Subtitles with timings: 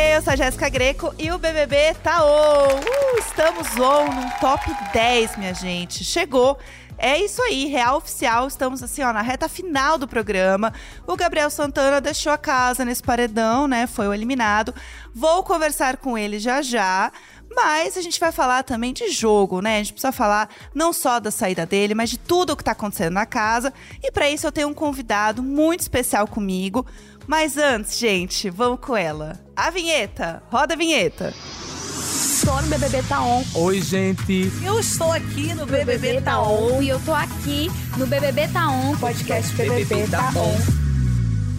[0.00, 2.78] Eu sou a Jéssica Greco e o BBB tá on!
[2.78, 4.64] Uh, estamos on no top
[4.94, 6.02] 10, minha gente.
[6.04, 6.58] Chegou.
[6.96, 8.48] É isso aí, real oficial.
[8.48, 10.72] Estamos assim, ó, na reta final do programa.
[11.06, 13.86] O Gabriel Santana deixou a casa nesse paredão, né?
[13.86, 14.74] Foi o eliminado.
[15.14, 17.12] Vou conversar com ele já já.
[17.54, 19.76] Mas a gente vai falar também de jogo, né?
[19.76, 22.72] A gente precisa falar não só da saída dele, mas de tudo o que tá
[22.72, 23.72] acontecendo na casa.
[24.02, 26.86] E para isso eu tenho um convidado muito especial comigo.
[27.30, 29.38] Mas antes, gente, vamos com ela.
[29.54, 30.42] A vinheta.
[30.50, 31.32] Roda a vinheta.
[31.32, 33.44] Estou no BBB Tá On.
[33.54, 34.50] Oi, gente.
[34.64, 36.82] Eu estou aqui no BBB Tá On.
[36.82, 38.96] E eu tô aqui no BBB Tá On.
[38.96, 40.89] Podcast BBB Tá On.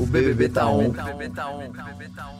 [0.02, 0.92] O BBB tá on.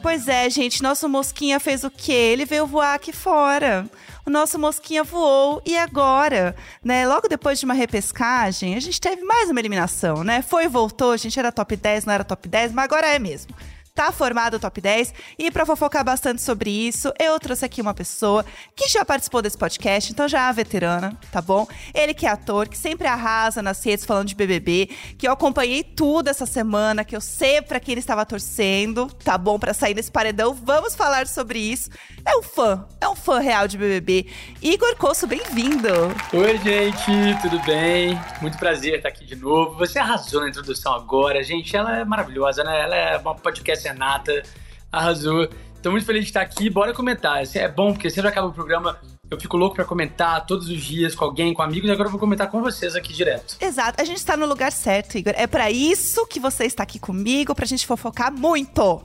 [0.02, 2.12] Pois é, gente, nosso Mosquinha fez o quê?
[2.12, 3.88] Ele veio voar aqui fora.
[4.26, 7.06] O nosso Mosquinha voou e agora, né?
[7.06, 10.42] Logo depois de uma repescagem, a gente teve mais uma eliminação, né?
[10.42, 13.18] Foi e voltou, a gente era top 10, não era top 10, mas agora é
[13.20, 13.54] mesmo
[13.94, 15.14] tá formado o top 10.
[15.38, 19.58] E para fofocar bastante sobre isso, eu trouxe aqui uma pessoa que já participou desse
[19.58, 21.66] podcast, então já é veterana, tá bom?
[21.94, 25.82] Ele que é ator, que sempre arrasa nas redes falando de BBB, que eu acompanhei
[25.82, 29.58] tudo essa semana, que eu sei para quem ele estava torcendo, tá bom?
[29.58, 31.90] Para sair nesse paredão, vamos falar sobre isso.
[32.24, 34.26] É um fã, é um fã real de BBB.
[34.62, 35.88] Igor Coço, bem-vindo.
[36.32, 38.18] Oi, gente, tudo bem?
[38.40, 39.76] Muito prazer estar aqui de novo.
[39.76, 41.76] Você arrasou na introdução agora, gente.
[41.76, 42.80] Ela é maravilhosa, né?
[42.80, 44.42] Ela é uma podcast Renata,
[44.90, 45.48] arrasou.
[45.82, 46.70] Tô muito feliz de estar aqui.
[46.70, 47.42] Bora comentar.
[47.54, 48.98] É bom, porque sempre acaba o programa,
[49.30, 52.10] eu fico louco para comentar todos os dias com alguém, com amigos, e agora eu
[52.10, 53.56] vou comentar com vocês aqui direto.
[53.60, 54.00] Exato.
[54.00, 55.34] A gente está no lugar certo, Igor.
[55.36, 59.04] É para isso que você está aqui comigo, pra gente fofocar muito.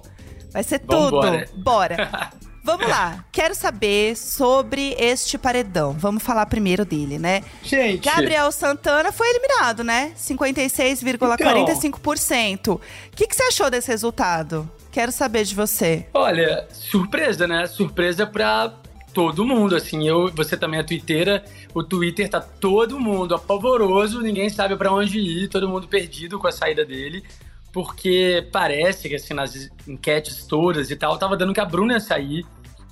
[0.52, 1.46] Vai ser Vambora.
[1.48, 1.64] tudo.
[1.64, 2.32] Bora.
[2.68, 5.94] Vamos lá, quero saber sobre este paredão.
[5.94, 7.42] Vamos falar primeiro dele, né?
[7.64, 8.04] Gente.
[8.04, 10.12] Gabriel Santana foi eliminado, né?
[10.18, 12.76] 56,45%.
[12.76, 12.82] O
[13.16, 14.70] que, que você achou desse resultado?
[14.92, 16.08] Quero saber de você.
[16.14, 17.68] Olha, surpresa, né?
[17.68, 18.74] Surpresa pra
[19.14, 20.06] todo mundo, assim.
[20.06, 25.20] Eu, você também é twitteira, o Twitter tá todo mundo apavoroso, ninguém sabe para onde
[25.20, 27.24] ir, todo mundo perdido com a saída dele.
[27.72, 32.00] Porque parece que, assim, nas enquetes todas e tal, tava dando que a Bruna ia
[32.00, 32.46] sair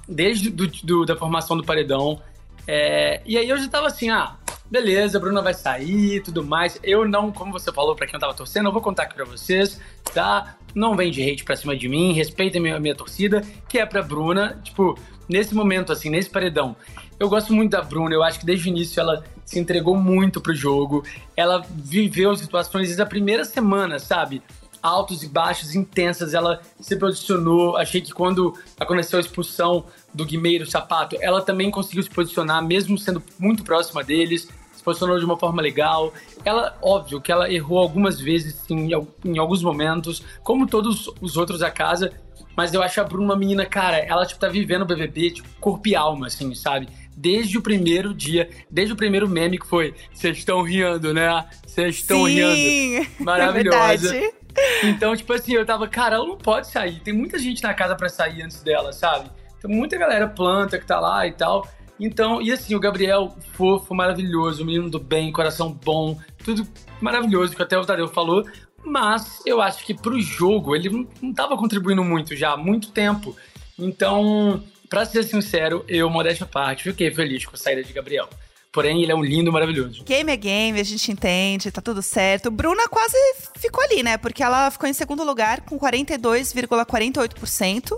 [0.07, 2.21] desde do, do, da formação do paredão.
[2.67, 4.35] É, e aí eu já tava assim, ah,
[4.69, 6.79] beleza, a Bruna vai sair tudo mais.
[6.83, 9.25] Eu não, como você falou, pra quem não tava torcendo, eu vou contar aqui pra
[9.25, 9.79] vocês,
[10.13, 10.57] tá?
[10.73, 13.85] Não vem de hate pra cima de mim, respeitem a minha, minha torcida, que é
[13.85, 14.59] pra Bruna.
[14.63, 14.97] Tipo,
[15.29, 16.75] nesse momento, assim, nesse paredão,
[17.19, 20.41] eu gosto muito da Bruna, eu acho que desde o início ela se entregou muito
[20.41, 21.03] pro jogo.
[21.37, 24.41] Ela viveu situações desde a primeira semana, sabe?
[24.85, 26.33] Altos e baixos intensas.
[26.33, 27.75] Ela se posicionou.
[27.75, 32.97] Achei que quando aconteceu a expulsão do Guimeiro Sapato, ela também conseguiu se posicionar, mesmo
[32.97, 34.47] sendo muito próxima deles.
[34.73, 36.13] Se posicionou de uma forma legal.
[36.43, 38.91] Ela, óbvio, que ela errou algumas vezes em,
[39.25, 42.13] em alguns momentos, como todos os outros da casa.
[42.55, 45.49] Mas eu acho a Bruna uma menina, cara, ela, tipo, tá vivendo o BBB, tipo,
[45.59, 46.87] corpo e alma, assim, sabe?
[47.17, 51.45] Desde o primeiro dia, desde o primeiro meme que foi, vocês estão rindo, né?
[51.65, 52.45] Vocês estão rindo.
[53.19, 54.15] É Maravilhosa.
[54.15, 54.44] É
[54.83, 56.99] então, tipo assim, eu tava, cara, ela não pode sair.
[56.99, 59.29] Tem muita gente na casa para sair antes dela, sabe?
[59.61, 61.67] Tem muita galera planta que tá lá e tal.
[61.99, 66.67] Então, e assim, o Gabriel, fofo, maravilhoso, menino do bem, coração bom, tudo
[66.99, 68.45] maravilhoso que até o Tadeu falou.
[68.83, 73.35] Mas eu acho que pro jogo ele não, tava contribuindo muito já há muito tempo.
[73.79, 78.29] Então, pra ser sincero, eu, modéstia à parte, fiquei feliz com a saída de Gabriel.
[78.75, 80.03] Porém, ele é um lindo, maravilhoso.
[80.03, 82.51] Game é game, a gente entende, tá tudo certo.
[82.51, 83.15] Bruna quase
[83.57, 84.17] ficou ali, né?
[84.17, 87.97] Porque ela ficou em segundo lugar com 42,48%.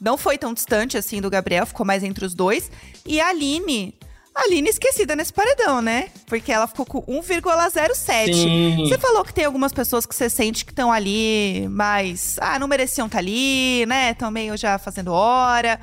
[0.00, 2.70] Não foi tão distante assim do Gabriel, ficou mais entre os dois.
[3.04, 3.94] E a Aline,
[4.34, 6.08] a Aline esquecida nesse paredão, né?
[6.24, 8.88] Porque ela ficou com 1,07.
[8.88, 12.68] Você falou que tem algumas pessoas que você sente que estão ali, mas ah, não
[12.68, 14.12] mereciam estar tá ali, né?
[14.12, 15.78] Estão meio já fazendo hora.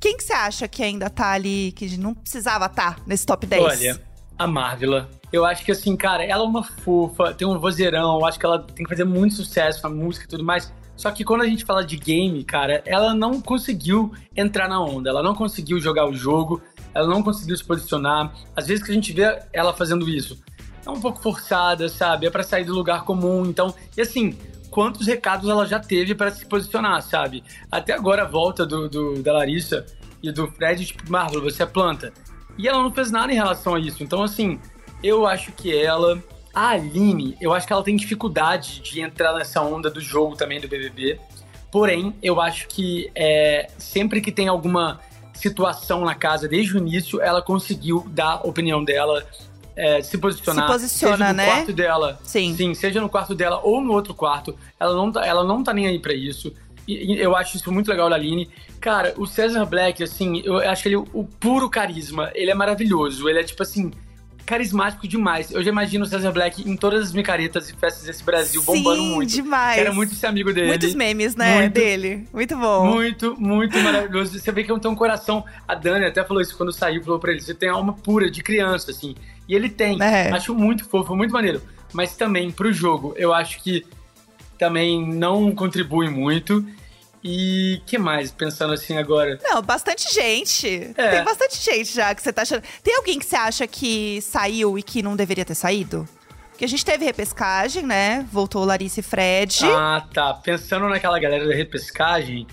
[0.00, 3.46] Quem que você acha que ainda tá ali, que não precisava estar tá nesse top
[3.46, 3.62] 10?
[3.62, 4.00] Olha,
[4.38, 5.08] a Marvila.
[5.32, 8.46] Eu acho que assim, cara, ela é uma fofa, tem um vozeirão, eu acho que
[8.46, 10.72] ela tem que fazer muito sucesso com a música e tudo mais.
[10.96, 15.10] Só que quando a gente fala de game, cara, ela não conseguiu entrar na onda,
[15.10, 16.62] ela não conseguiu jogar o jogo,
[16.94, 18.32] ela não conseguiu se posicionar.
[18.56, 20.40] Às vezes que a gente vê ela fazendo isso,
[20.86, 22.26] é um pouco forçada, sabe?
[22.26, 23.44] É para sair do lugar comum.
[23.44, 24.36] Então, e assim,
[24.70, 27.42] quantos recados ela já teve para se posicionar, sabe?
[27.70, 29.84] Até agora a volta do, do, da Larissa
[30.22, 32.12] e do Fred, tipo, Marvel, você é planta.
[32.56, 34.02] E ela não fez nada em relação a isso.
[34.02, 34.58] Então, assim,
[35.02, 36.22] eu acho que ela.
[36.54, 40.60] A Aline, eu acho que ela tem dificuldade de entrar nessa onda do jogo também
[40.60, 41.20] do BBB.
[41.70, 44.98] Porém, eu acho que é, sempre que tem alguma
[45.34, 49.24] situação na casa desde o início, ela conseguiu dar a opinião dela,
[49.78, 50.66] é, se posicionar.
[50.66, 51.44] Se posiciona, seja no né?
[51.46, 52.20] quarto dela.
[52.24, 52.54] Sim.
[52.56, 54.54] Sim, seja no quarto dela ou no outro quarto.
[54.78, 56.52] Ela não tá, ela não tá nem aí pra isso.
[56.86, 58.48] e- e eu acho isso muito legal da Aline.
[58.80, 62.30] Cara, o César Black, assim, eu acho ele o, o puro carisma.
[62.34, 63.28] Ele é maravilhoso.
[63.28, 63.90] Ele é, tipo assim,
[64.46, 65.50] carismático demais.
[65.50, 69.02] Eu já imagino o César Black em todas as micaretas e festas desse Brasil bombando
[69.02, 69.30] Sim, muito.
[69.30, 69.76] demais.
[69.76, 70.68] Quero muito ser amigo dele.
[70.68, 71.74] Muitos memes, né, Muito.
[71.74, 72.26] dele.
[72.32, 72.86] Muito bom.
[72.86, 74.38] Muito, muito maravilhoso.
[74.38, 75.44] Você vê que tem um coração.
[75.66, 78.42] A Dani até falou isso quando saiu, falou pra ele: você tem alma pura de
[78.42, 79.14] criança, assim.
[79.48, 80.00] E ele tem.
[80.02, 80.30] É.
[80.30, 81.62] Acho muito fofo, muito maneiro.
[81.92, 83.86] Mas também, pro jogo, eu acho que
[84.58, 86.64] também não contribui muito.
[87.24, 89.38] E que mais, pensando assim agora?
[89.42, 90.92] Não, bastante gente.
[90.96, 91.16] É.
[91.16, 92.62] Tem bastante gente já que você tá achando.
[92.82, 96.08] Tem alguém que você acha que saiu e que não deveria ter saído?
[96.50, 98.26] Porque a gente teve repescagem, né?
[98.32, 99.64] Voltou Larissa e Fred.
[99.64, 100.34] Ah, tá.
[100.34, 102.46] Pensando naquela galera da repescagem,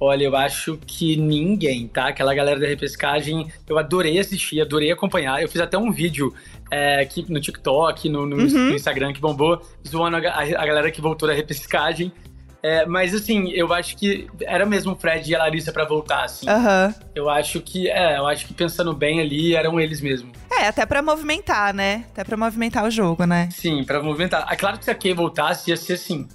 [0.00, 2.08] olha, eu acho que ninguém, tá?
[2.08, 5.42] Aquela galera da repescagem, eu adorei assistir, adorei acompanhar.
[5.42, 6.32] Eu fiz até um vídeo
[6.70, 8.68] é, aqui no TikTok, no, no- Uhum.
[8.70, 12.12] no Instagram que bombou, zoando a, a- a galera que voltou da repescagem.
[12.60, 16.24] É, mas assim, eu acho que era mesmo o Fred e a Larissa pra voltar,
[16.24, 16.48] assim.
[16.48, 16.92] Aham.
[17.14, 20.32] Eu acho que, é, eu acho que pensando bem ali, eram eles mesmo.
[20.50, 22.04] É, até pra movimentar, né?
[22.10, 23.48] Até pra movimentar o jogo, né?
[23.52, 24.44] Sim, pra movimentar.
[24.50, 26.26] É claro que se a Kay voltasse, ia ser assim,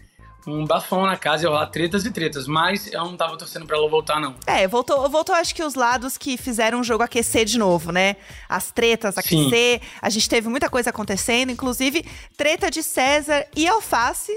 [0.45, 3.77] um bafão na casa, ia rolar tretas e tretas, mas eu não tava torcendo pra
[3.77, 4.35] ela voltar, não.
[4.45, 8.17] É, voltou, voltou acho que os lados que fizeram o jogo aquecer de novo, né?
[8.49, 9.19] As tretas Sim.
[9.19, 9.81] aquecer.
[10.01, 12.05] A gente teve muita coisa acontecendo, inclusive
[12.35, 14.33] treta de César e Alface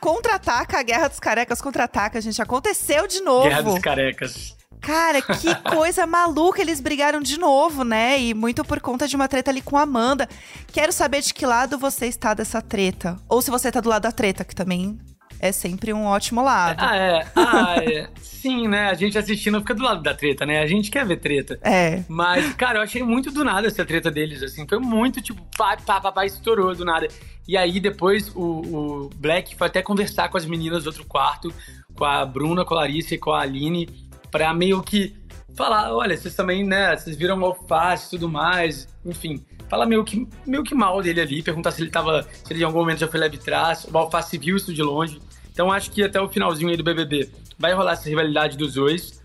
[0.00, 2.40] contra-ataca, a Guerra dos Carecas contra-ataca, gente.
[2.42, 3.48] Aconteceu de novo.
[3.48, 4.56] Guerra dos Carecas.
[4.80, 8.20] Cara, que coisa maluca, eles brigaram de novo, né?
[8.20, 10.28] E muito por conta de uma treta ali com a Amanda.
[10.72, 13.16] Quero saber de que lado você está dessa treta.
[13.28, 14.98] Ou se você tá do lado da treta, que também
[15.38, 16.80] é sempre um ótimo lado.
[16.80, 17.26] Ah, é.
[17.34, 18.08] Ah, é.
[18.20, 18.90] Sim, né?
[18.90, 20.60] A gente assistindo fica do lado da treta, né?
[20.60, 21.58] A gente quer ver treta.
[21.62, 22.02] É.
[22.08, 24.66] Mas, cara, eu achei muito do nada essa treta deles, assim.
[24.68, 27.08] Foi muito, tipo, pá, pá, pá, pá, estourou do nada.
[27.48, 31.52] E aí, depois, o, o Black foi até conversar com as meninas do outro quarto,
[31.94, 33.88] com a Bruna, com a Larissa e com a Aline,
[34.30, 35.14] pra meio que
[35.54, 39.44] falar, olha, vocês também, né, vocês viram o alface e tudo mais, enfim.
[39.68, 42.64] Fala meio que, meio que mal dele ali, perguntar se ele tava, se ele em
[42.64, 45.20] algum momento já foi leve trás, o alface viu isso de longe.
[45.52, 49.22] Então acho que até o finalzinho aí do BBB vai rolar essa rivalidade dos dois.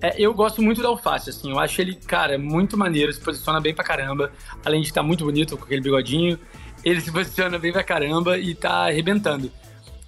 [0.00, 1.50] É, eu gosto muito do Alface, assim.
[1.50, 4.32] Eu acho ele, cara, muito maneiro, se posiciona bem pra caramba.
[4.64, 6.38] Além de estar muito bonito com aquele bigodinho,
[6.84, 9.50] ele se posiciona bem pra caramba e tá arrebentando.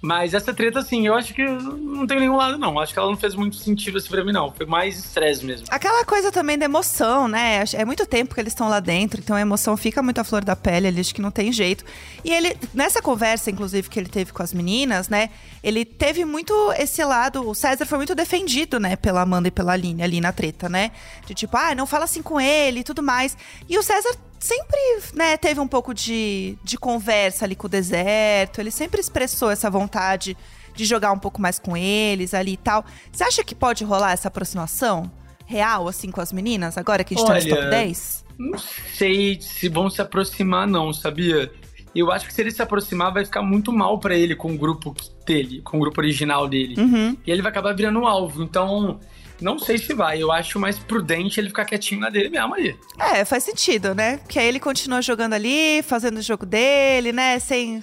[0.05, 2.79] Mas essa treta, assim, eu acho que não tem nenhum lado, não.
[2.79, 4.51] Acho que ela não fez muito sentido assim pra mim, não.
[4.51, 5.65] Foi mais estresse mesmo.
[5.71, 7.63] Aquela coisa também da emoção, né?
[7.73, 10.45] É muito tempo que eles estão lá dentro, então a emoção fica muito à flor
[10.45, 11.83] da pele, ali, acho que não tem jeito.
[12.23, 15.31] E ele, nessa conversa, inclusive, que ele teve com as meninas, né?
[15.63, 17.49] Ele teve muito esse lado.
[17.49, 20.91] O César foi muito defendido, né, pela Amanda e pela Aline ali na treta, né?
[21.25, 23.35] De tipo, ah, não fala assim com ele e tudo mais.
[23.67, 24.79] E o César sempre,
[25.13, 28.59] né, teve um pouco de, de conversa ali com o deserto.
[28.59, 30.37] Ele sempre expressou essa vontade
[30.75, 32.85] de jogar um pouco mais com eles ali e tal.
[33.11, 35.09] Você acha que pode rolar essa aproximação
[35.45, 38.25] real, assim, com as meninas, agora que a gente tá Olha, no top 10?
[38.37, 38.59] Não
[38.93, 41.51] sei se vão se aproximar, não, sabia?
[41.95, 44.57] Eu acho que se ele se aproximar, vai ficar muito mal pra ele com o
[44.57, 44.93] grupo
[45.25, 46.75] dele, com o grupo original dele.
[46.77, 47.15] Uhum.
[47.25, 48.43] E ele vai acabar virando um alvo.
[48.43, 48.99] Então,
[49.41, 50.21] não sei se vai.
[50.21, 52.77] Eu acho mais prudente ele ficar quietinho na dele mesmo ali.
[52.99, 54.17] É, faz sentido, né?
[54.17, 57.39] Porque aí ele continua jogando ali, fazendo o jogo dele, né?
[57.39, 57.81] Sem,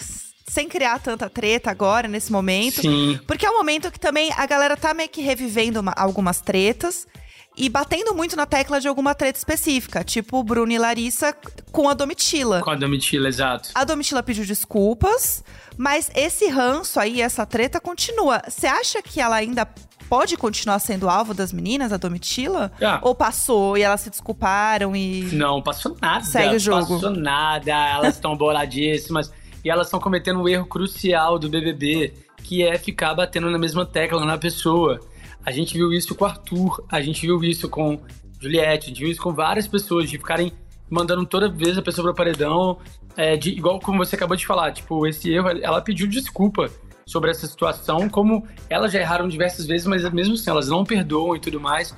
[0.48, 2.80] sem criar tanta treta agora, nesse momento.
[2.80, 3.18] Sim.
[3.26, 7.06] Porque é um momento que também a galera tá meio que revivendo uma- algumas tretas
[7.54, 11.36] e batendo muito na tecla de alguma treta específica, tipo o Bruno e Larissa
[11.70, 12.62] com a Domitila.
[12.62, 13.68] Com a Domitila, exato.
[13.74, 15.44] A Domitila pediu desculpas,
[15.76, 18.42] mas esse ranço aí, essa treta continua.
[18.48, 19.68] Você acha que ela ainda
[20.12, 22.70] pode continuar sendo alvo das meninas, a Domitila?
[22.82, 23.00] Ah.
[23.00, 25.22] Ou passou e elas se desculparam e.
[25.32, 26.22] Não, passou nada.
[26.22, 26.96] Segue o jogo.
[26.96, 27.72] Passou nada.
[27.72, 29.32] Elas estão boladíssimas.
[29.64, 33.86] E elas estão cometendo um erro crucial do BBB, que é ficar batendo na mesma
[33.86, 35.00] tecla na pessoa.
[35.46, 37.98] A gente viu isso com o Arthur, a gente viu isso com
[38.38, 40.52] Juliette, a gente viu isso com várias pessoas, de ficarem
[40.90, 42.76] mandando toda vez a pessoa pro paredão,
[43.16, 46.70] é, de, igual como você acabou de falar, tipo, esse erro, ela pediu desculpa
[47.12, 51.36] sobre essa situação, como elas já erraram diversas vezes, mas mesmo assim, elas não perdoam
[51.36, 51.94] e tudo mais.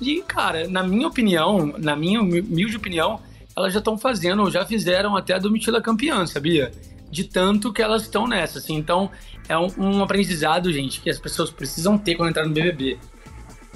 [0.00, 3.20] E, cara, na minha opinião, na minha humilde opinião,
[3.56, 6.70] elas já estão fazendo, ou já fizeram até a Domitila campeã, sabia?
[7.10, 8.74] De tanto que elas estão nessa, assim.
[8.74, 9.10] Então,
[9.48, 12.98] é um, um aprendizado, gente, que as pessoas precisam ter quando entrar no BBB.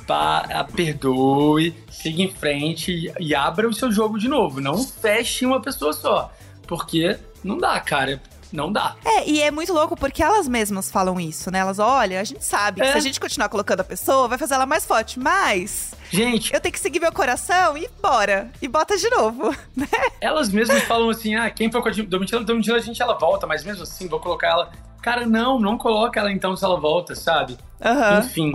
[0.06, 4.60] Para, perdoe, siga em frente e, e abra o seu jogo de novo.
[4.60, 6.32] Não feche uma pessoa só.
[6.66, 8.20] Porque não dá, cara.
[8.52, 8.96] Não dá.
[9.04, 11.60] É, e é muito louco porque elas mesmas falam isso, né?
[11.60, 12.92] Elas, olha, a gente sabe que É.
[12.92, 16.60] se a gente continuar colocando a pessoa, vai fazer ela mais forte, mas Gente, eu
[16.60, 18.50] tenho que seguir meu coração e bora.
[18.60, 19.86] E bota de novo, né?
[20.20, 23.46] elas mesmas falam assim: ah, quem for com a Domitila, Domitila, a gente ela volta,
[23.46, 24.70] mas mesmo assim, vou colocar ela
[25.02, 27.56] Cara, não, não coloca ela então se ela volta, sabe?
[27.82, 28.18] Aham.
[28.20, 28.52] Enfim.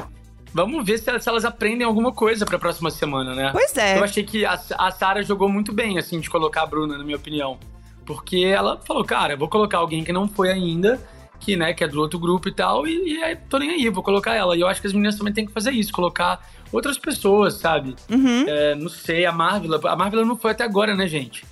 [0.53, 3.49] Vamos ver se elas, se elas aprendem alguma coisa pra próxima semana, né?
[3.51, 3.97] Pois é.
[3.97, 7.03] Eu achei que a, a Sarah jogou muito bem, assim, de colocar a Bruna, na
[7.03, 7.57] minha opinião.
[8.05, 10.99] Porque ela falou, cara, eu vou colocar alguém que não foi ainda,
[11.39, 13.89] que, né, que é do outro grupo e tal, e, e aí tô nem aí,
[13.89, 14.55] vou colocar ela.
[14.55, 16.39] E eu acho que as meninas também têm que fazer isso, colocar
[16.71, 17.95] outras pessoas, sabe?
[18.09, 18.45] Uhum.
[18.47, 19.79] É, não sei, a Marvel.
[19.87, 21.45] A Marvel não foi até agora, né, gente?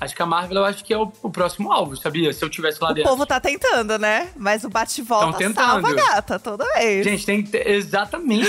[0.00, 2.32] Acho que a Marvel eu acho que é o, o próximo alvo, sabia?
[2.32, 3.10] Se eu tivesse lá O dentro.
[3.10, 4.30] povo tá tentando, né?
[4.34, 7.04] Mas o bate-volta salva a gata toda vez.
[7.04, 8.48] Gente, tem que ter exatamente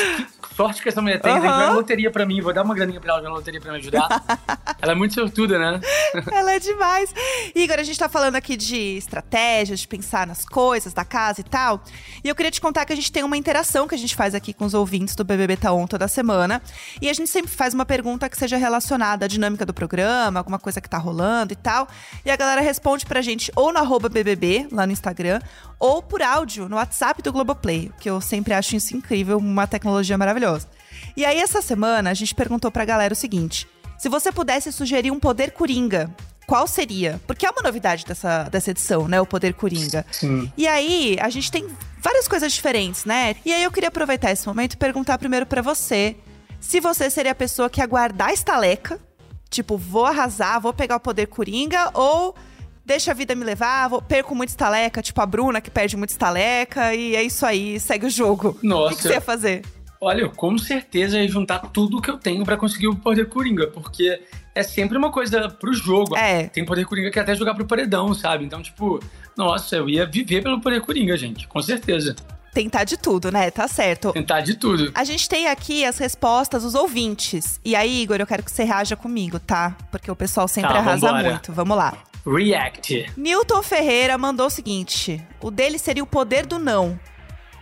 [0.55, 1.31] sorte que essa mulher tem.
[1.31, 1.41] Aham.
[1.41, 2.41] ver na loteria pra mim.
[2.41, 4.07] Vou dar uma graninha pra ela na loteria pra me ajudar.
[4.81, 5.79] ela é muito sortuda, né?
[6.31, 7.13] Ela é demais.
[7.55, 11.43] Igor, a gente tá falando aqui de estratégias, de pensar nas coisas da casa e
[11.43, 11.83] tal.
[12.23, 14.35] E eu queria te contar que a gente tem uma interação que a gente faz
[14.35, 16.61] aqui com os ouvintes do BBB Taon toda semana.
[17.01, 20.59] E a gente sempre faz uma pergunta que seja relacionada à dinâmica do programa, alguma
[20.59, 21.87] coisa que tá rolando e tal.
[22.25, 25.39] E a galera responde pra gente ou no arroba BBB, lá no Instagram,
[25.79, 30.17] ou por áudio no WhatsApp do Globoplay, que eu sempre acho isso incrível, uma tecnologia
[30.17, 30.40] maravilhosa.
[31.15, 33.67] E aí, essa semana, a gente perguntou pra galera o seguinte:
[33.97, 36.09] se você pudesse sugerir um poder coringa,
[36.47, 37.19] qual seria?
[37.27, 39.21] Porque é uma novidade dessa, dessa edição, né?
[39.21, 40.05] O poder coringa.
[40.11, 40.51] Sim.
[40.57, 41.67] E aí, a gente tem
[41.99, 43.35] várias coisas diferentes, né?
[43.45, 46.15] E aí, eu queria aproveitar esse momento e perguntar primeiro pra você
[46.61, 48.99] se você seria a pessoa que ia guardar a estaleca,
[49.49, 52.35] tipo, vou arrasar, vou pegar o poder coringa, ou
[52.85, 56.11] deixa a vida me levar, vou, perco muito estaleca, tipo a Bruna que perde muito
[56.11, 58.49] estaleca, e é isso aí, segue o jogo.
[58.49, 59.01] O que que, Nossa.
[59.01, 59.63] você ia fazer?
[60.03, 63.67] Olha, eu com certeza ia juntar tudo que eu tenho pra conseguir o poder coringa,
[63.67, 64.19] porque
[64.55, 66.17] é sempre uma coisa pro jogo.
[66.17, 66.47] É.
[66.47, 68.43] Tem poder coringa que é até jogar pro paredão, sabe?
[68.43, 68.99] Então, tipo,
[69.37, 72.15] nossa, eu ia viver pelo poder coringa, gente, com certeza.
[72.51, 73.51] Tentar de tudo, né?
[73.51, 74.11] Tá certo.
[74.11, 74.91] Tentar de tudo.
[74.95, 77.61] A gente tem aqui as respostas dos ouvintes.
[77.63, 79.77] E aí, Igor, eu quero que você reaja comigo, tá?
[79.91, 81.29] Porque o pessoal sempre Tá, arrasa vambora.
[81.29, 81.53] muito.
[81.53, 81.93] Vamos lá.
[82.25, 83.11] React.
[83.15, 86.99] Newton Ferreira mandou o seguinte: o dele seria o poder do não.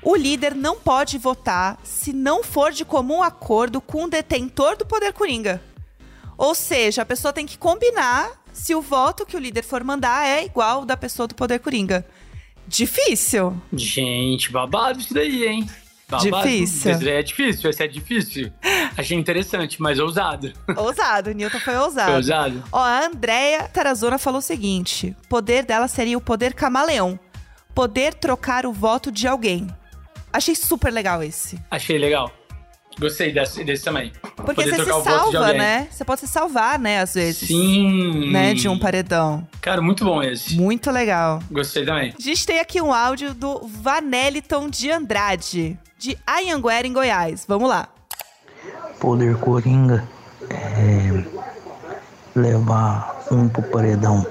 [0.10, 4.84] O líder não pode votar se não for de comum acordo com o detentor do
[4.84, 5.62] poder coringa.
[6.36, 10.25] Ou seja, a pessoa tem que combinar se o voto que o líder for mandar
[10.25, 12.04] é igual ao da pessoa do poder coringa.
[12.68, 13.56] Difícil.
[13.72, 15.70] Gente, babado isso daí, hein?
[16.10, 16.42] Babado.
[16.42, 16.98] Difícil.
[16.98, 18.51] Daí é difícil, esse é difícil.
[18.98, 20.51] Achei interessante, mas ousado.
[20.75, 22.08] Ousado, o Newton foi ousado.
[22.08, 22.63] Foi ousado.
[22.72, 27.20] Ó, a Andrea Tarazona falou o seguinte: o poder dela seria o poder camaleão.
[27.75, 29.68] Poder trocar o voto de alguém.
[30.32, 31.60] Achei super legal esse.
[31.72, 32.32] Achei legal.
[33.00, 34.12] Gostei desse, desse também.
[34.36, 35.88] Porque Poder você se salva, né?
[35.90, 37.48] Você pode se salvar, né, às vezes.
[37.48, 38.30] Sim.
[38.30, 39.48] Né, de um paredão.
[39.62, 40.56] Cara, muito bom esse.
[40.56, 41.42] Muito legal.
[41.50, 42.14] Gostei também.
[42.18, 47.46] A gente tem aqui um áudio do Vanelliton de Andrade, de Anhanguera, em Goiás.
[47.48, 47.88] Vamos lá.
[49.00, 50.06] Poder Coringa
[50.50, 51.24] é
[52.36, 54.28] levar um pro paredão.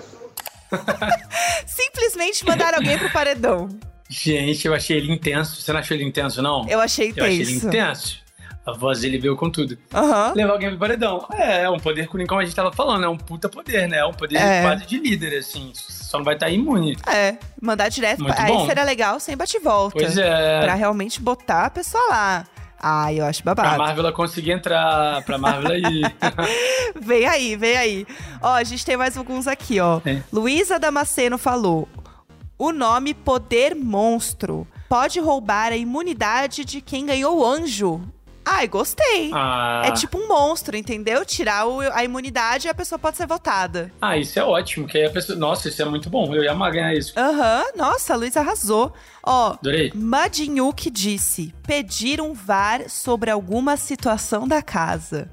[1.67, 3.69] Simplesmente mandar alguém pro paredão.
[4.09, 5.61] Gente, eu achei ele intenso.
[5.61, 6.67] Você não achou ele intenso, não?
[6.69, 7.67] Eu achei Eu achei ele tenso.
[7.69, 8.29] intenso.
[8.65, 9.79] A voz dele veio com tudo.
[9.95, 10.33] Aham.
[10.35, 11.27] Levar alguém pro paredão.
[11.33, 13.99] É, é um poder como a gente tava falando, é um puta poder, né?
[13.99, 14.61] É um poder É.
[14.63, 15.73] quase de líder, assim.
[15.75, 16.95] Só não vai estar imune.
[17.07, 18.23] É, mandar direto.
[18.23, 18.45] Muito pra...
[18.45, 18.67] Aí bom.
[18.67, 19.97] seria legal sem bate-volta.
[19.99, 20.61] Pois é.
[20.61, 22.47] Pra realmente botar a pessoa lá.
[22.81, 23.79] Ai, eu acho Pra babado.
[23.79, 26.03] Marvel conseguir entrar, pra Marvel aí.
[27.01, 28.07] Vem aí, vem aí.
[28.41, 30.01] Ó, a gente tem mais alguns aqui, ó.
[30.07, 30.23] É.
[30.33, 31.89] Luísa Damasceno falou:
[32.59, 38.01] o nome Poder Monstro pode roubar a imunidade de quem ganhou o anjo.
[38.51, 39.31] Ai, gostei.
[39.35, 41.23] ah, É tipo um monstro, entendeu?
[41.23, 43.93] Tirar o- a imunidade e a pessoa pode ser votada.
[44.01, 45.39] ah, isso é ótimo, que aí a pessoa.
[45.39, 46.35] Nossa, isso é muito bom.
[46.35, 47.13] Eu ia amar ganhar isso.
[47.15, 48.91] Aham, nossa, a Luísa arrasou.
[49.23, 49.93] Ó, Adorei.
[50.91, 55.29] Disse: pedir um VAR sobre alguma situação da casa.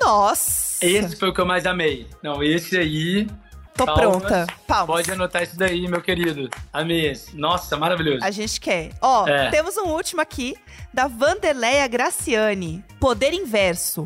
[0.00, 0.84] Nossa!
[0.84, 2.06] Esse foi o que eu mais amei.
[2.22, 3.26] Não, esse aí.
[3.74, 4.02] Tô palmas.
[4.18, 4.46] pronta.
[4.66, 4.86] Palmas.
[4.86, 6.48] Pode anotar isso daí, meu querido.
[6.72, 7.12] Amei.
[7.32, 8.22] Nossa, maravilhoso.
[8.24, 8.90] A gente quer.
[9.00, 9.50] Ó, É.
[9.50, 10.56] temos um último aqui
[10.92, 12.84] da Vanderleia Graciani.
[13.00, 14.04] Poder inverso.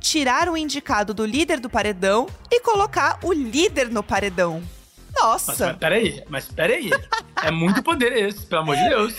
[0.00, 4.62] Tirar o indicado do líder do paredão e colocar o líder no paredão.
[5.14, 6.90] Nossa, Nossa, mas peraí, mas peraí.
[7.44, 9.14] é muito poder esse, pelo amor de Deus.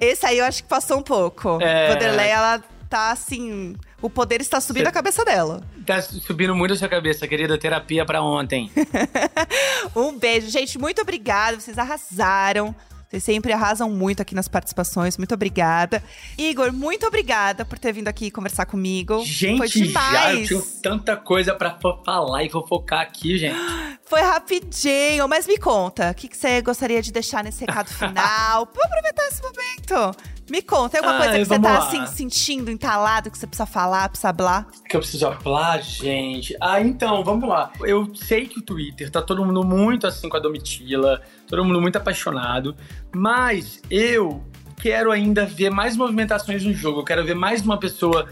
[0.00, 1.58] esse aí eu acho que passou um pouco.
[1.60, 1.92] É.
[1.92, 3.74] Vanderleia, ela tá assim.
[4.04, 5.62] O poder está subindo Cê- a cabeça dela.
[5.86, 7.56] Tá subindo muito a sua cabeça, querida.
[7.56, 8.70] Terapia pra ontem.
[9.96, 10.78] Um beijo, gente.
[10.78, 11.58] Muito obrigada.
[11.58, 12.74] Vocês arrasaram.
[13.08, 15.16] Vocês sempre arrasam muito aqui nas participações.
[15.16, 16.02] Muito obrigada.
[16.36, 19.16] Igor, muito obrigada por ter vindo aqui conversar comigo.
[19.18, 20.48] Foi Gente, já eu demais.
[20.48, 23.56] tinha tanta coisa fo- falar e fofocar aqui, gente.
[24.06, 28.68] Foi rapidinho, mas me conta, o que, que você gostaria de deixar nesse recado final?
[28.74, 30.16] Vou aproveitar esse momento.
[30.50, 31.78] Me conta, tem alguma Ai, coisa que você tá lá.
[31.78, 34.66] assim sentindo, entalado, que você precisa falar, precisa hablar?
[34.88, 36.54] que eu preciso falar, gente.
[36.60, 37.72] Ah, então, vamos lá.
[37.80, 41.80] Eu sei que o Twitter tá todo mundo muito assim com a Domitila, todo mundo
[41.80, 42.76] muito apaixonado,
[43.14, 44.44] mas eu
[44.80, 47.00] quero ainda ver mais movimentações no jogo.
[47.00, 48.28] Eu quero ver mais uma pessoa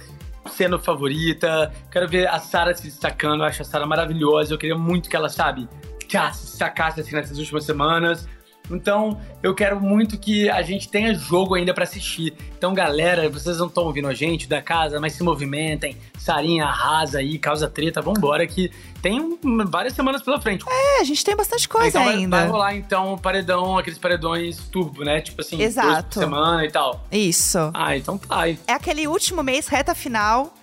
[0.51, 3.43] sendo favorita, quero ver a Sara se destacando.
[3.43, 4.53] Eu acho a Sara maravilhosa.
[4.53, 5.67] Eu queria muito que ela, sabe,
[6.07, 8.29] tchá, se destacasse assim nessas últimas semanas.
[8.71, 12.33] Então, eu quero muito que a gente tenha jogo ainda pra assistir.
[12.57, 15.97] Então, galera, vocês não estão ouvindo a gente da casa, mas se movimentem.
[16.19, 18.71] Sarinha arrasa aí, causa treta, vambora, que
[19.03, 19.39] tem
[19.69, 20.65] várias semanas pela frente.
[20.69, 22.37] É, a gente tem bastante coisa então, vai- ainda.
[22.37, 25.21] Vai, rolar, então, paredão, aqueles paredões turbo, né?
[25.21, 26.21] Tipo assim, Exato.
[26.21, 27.05] semana e tal.
[27.11, 27.59] Isso.
[27.75, 28.49] Ah, então tá.
[28.49, 30.55] É aquele último mês, reta final,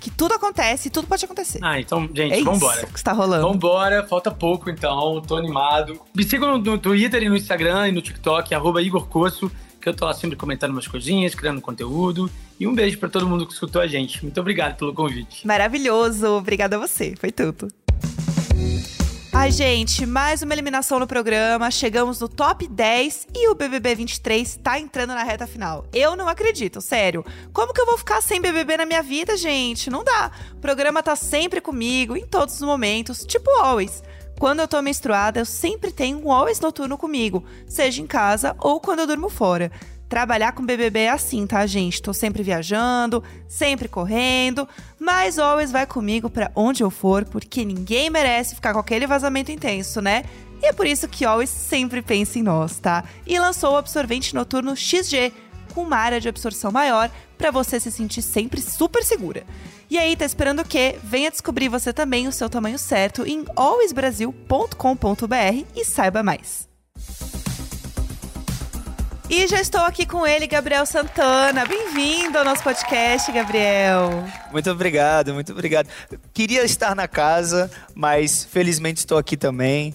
[0.00, 1.58] que tudo acontece e tudo pode acontecer.
[1.62, 2.76] Ah, então, gente, é vambora.
[2.78, 3.46] isso que está rolando.
[3.48, 6.00] Vambora, falta pouco então, tô animado.
[6.14, 9.50] Me sigam no, Twitter e no Instagram e no TikTok, arroba Igor Coço,
[9.80, 12.30] que eu tô lá sempre comentando umas coisinhas, criando conteúdo.
[12.58, 14.22] E um beijo pra todo mundo que escutou a gente.
[14.22, 15.46] Muito obrigado pelo convite.
[15.46, 16.28] Maravilhoso.
[16.28, 17.14] Obrigada a você.
[17.16, 17.68] Foi tudo.
[19.38, 21.70] Ai, gente, mais uma eliminação no programa.
[21.70, 25.84] Chegamos no top 10 e o BBB 23 tá entrando na reta final.
[25.92, 27.22] Eu não acredito, sério.
[27.52, 29.90] Como que eu vou ficar sem BBB na minha vida, gente?
[29.90, 30.32] Não dá.
[30.54, 34.02] O programa tá sempre comigo, em todos os momentos, tipo always.
[34.38, 38.80] Quando eu tô menstruada, eu sempre tenho um always noturno comigo, seja em casa ou
[38.80, 39.70] quando eu durmo fora.
[40.08, 42.00] Trabalhar com BBB é assim, tá, gente?
[42.00, 44.68] Tô sempre viajando, sempre correndo,
[45.00, 49.50] mas always vai comigo pra onde eu for, porque ninguém merece ficar com aquele vazamento
[49.50, 50.22] intenso, né?
[50.62, 53.04] E é por isso que Always sempre pensa em nós, tá?
[53.26, 55.32] E lançou o absorvente noturno XG,
[55.74, 59.44] com uma área de absorção maior, pra você se sentir sempre super segura.
[59.90, 60.98] E aí, tá esperando o quê?
[61.02, 66.75] Venha descobrir você também o seu tamanho certo em alwaysbrasil.com.br e saiba mais.
[69.28, 71.64] E já estou aqui com ele, Gabriel Santana.
[71.66, 74.24] Bem-vindo ao nosso podcast, Gabriel.
[74.52, 75.88] Muito obrigado, muito obrigado.
[76.32, 79.92] Queria estar na casa, mas felizmente estou aqui também.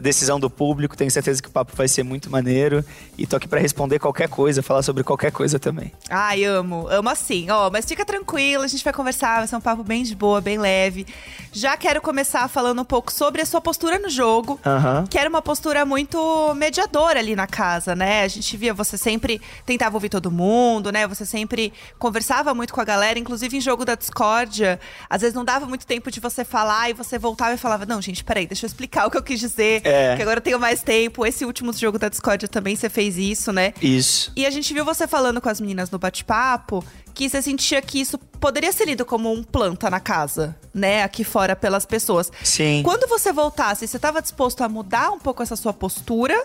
[0.00, 2.84] Decisão do público, tenho certeza que o papo vai ser muito maneiro.
[3.16, 5.92] E tô aqui para responder qualquer coisa, falar sobre qualquer coisa também.
[6.10, 6.88] Ai, amo.
[6.88, 7.48] Amo assim.
[7.50, 10.40] Ó, mas fica tranquilo, a gente vai conversar, vai ser um papo bem de boa,
[10.40, 11.06] bem leve.
[11.52, 14.58] Já quero começar falando um pouco sobre a sua postura no jogo.
[14.66, 15.04] Aham.
[15.08, 18.22] Que era uma postura muito mediadora ali na casa, né?
[18.22, 21.06] A gente via você sempre tentava ouvir todo mundo, né?
[21.06, 24.80] Você sempre conversava muito com a galera, inclusive em jogo da discórdia.
[25.08, 28.02] Às vezes não dava muito tempo de você falar e você voltava e falava: Não,
[28.02, 29.67] gente, peraí, deixa eu explicar o que eu quis dizer.
[29.84, 30.16] É.
[30.16, 31.24] Que agora eu tenho mais tempo.
[31.24, 33.72] Esse último jogo da discórdia também você fez isso, né?
[33.80, 34.32] Isso.
[34.36, 38.00] E a gente viu você falando com as meninas no bate-papo que você sentia que
[38.00, 41.02] isso poderia ser lido como um planta na casa, né?
[41.02, 42.30] Aqui fora pelas pessoas.
[42.44, 42.82] Sim.
[42.84, 46.40] Quando você voltasse, você estava disposto a mudar um pouco essa sua postura?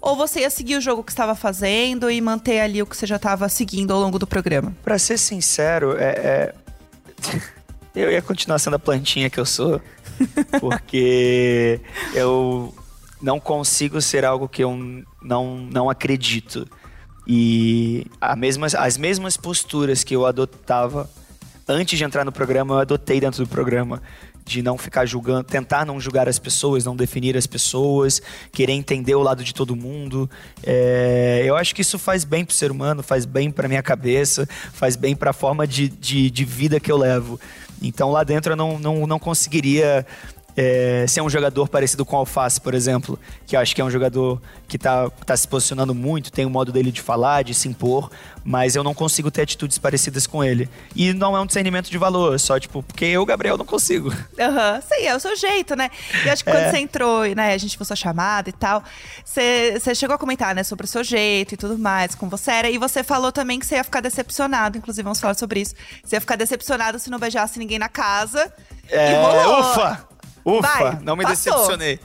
[0.00, 3.06] Ou você ia seguir o jogo que estava fazendo e manter ali o que você
[3.06, 4.74] já estava seguindo ao longo do programa?
[4.84, 6.54] Pra ser sincero, é, é-
[7.94, 9.80] eu ia continuar sendo a plantinha que eu sou,
[10.60, 11.80] porque
[12.14, 12.74] eu
[13.20, 16.66] não consigo ser algo que eu não, não acredito.
[17.26, 21.10] E as mesmas posturas que eu adotava
[21.68, 24.00] antes de entrar no programa, eu adotei dentro do programa.
[24.44, 29.16] De não ficar julgando, tentar não julgar as pessoas, não definir as pessoas, querer entender
[29.16, 30.30] o lado de todo mundo.
[30.62, 34.48] É, eu acho que isso faz bem pro ser humano, faz bem pra minha cabeça,
[34.72, 37.40] faz bem pra forma de, de, de vida que eu levo.
[37.82, 40.06] Então lá dentro eu não, não, não conseguiria
[40.56, 43.84] é, ser um jogador parecido com o Alface, por exemplo, que eu acho que é
[43.84, 47.52] um jogador que tá, tá se posicionando muito, tem o modo dele de falar, de
[47.52, 48.10] se impor,
[48.42, 50.68] mas eu não consigo ter atitudes parecidas com ele.
[50.94, 54.10] E não é um discernimento de valor, só tipo, porque eu, Gabriel, não consigo.
[54.38, 55.90] Aham, sim, é o seu jeito, né?
[56.24, 58.82] E acho que quando você entrou, né, a gente viu sua chamada e tal,
[59.24, 62.50] você, você chegou a comentar, né, sobre o seu jeito e tudo mais, como você
[62.50, 65.74] era, e você falou também que você ia ficar decepcionado, inclusive vamos falar sobre isso.
[66.02, 68.52] Você ia ficar decepcionado se não beijasse ninguém na casa.
[68.88, 69.60] É, rolou.
[69.60, 70.15] ufa!
[70.46, 70.60] Ufa!
[70.62, 71.52] Vai, não me passou.
[71.52, 71.98] decepcionei.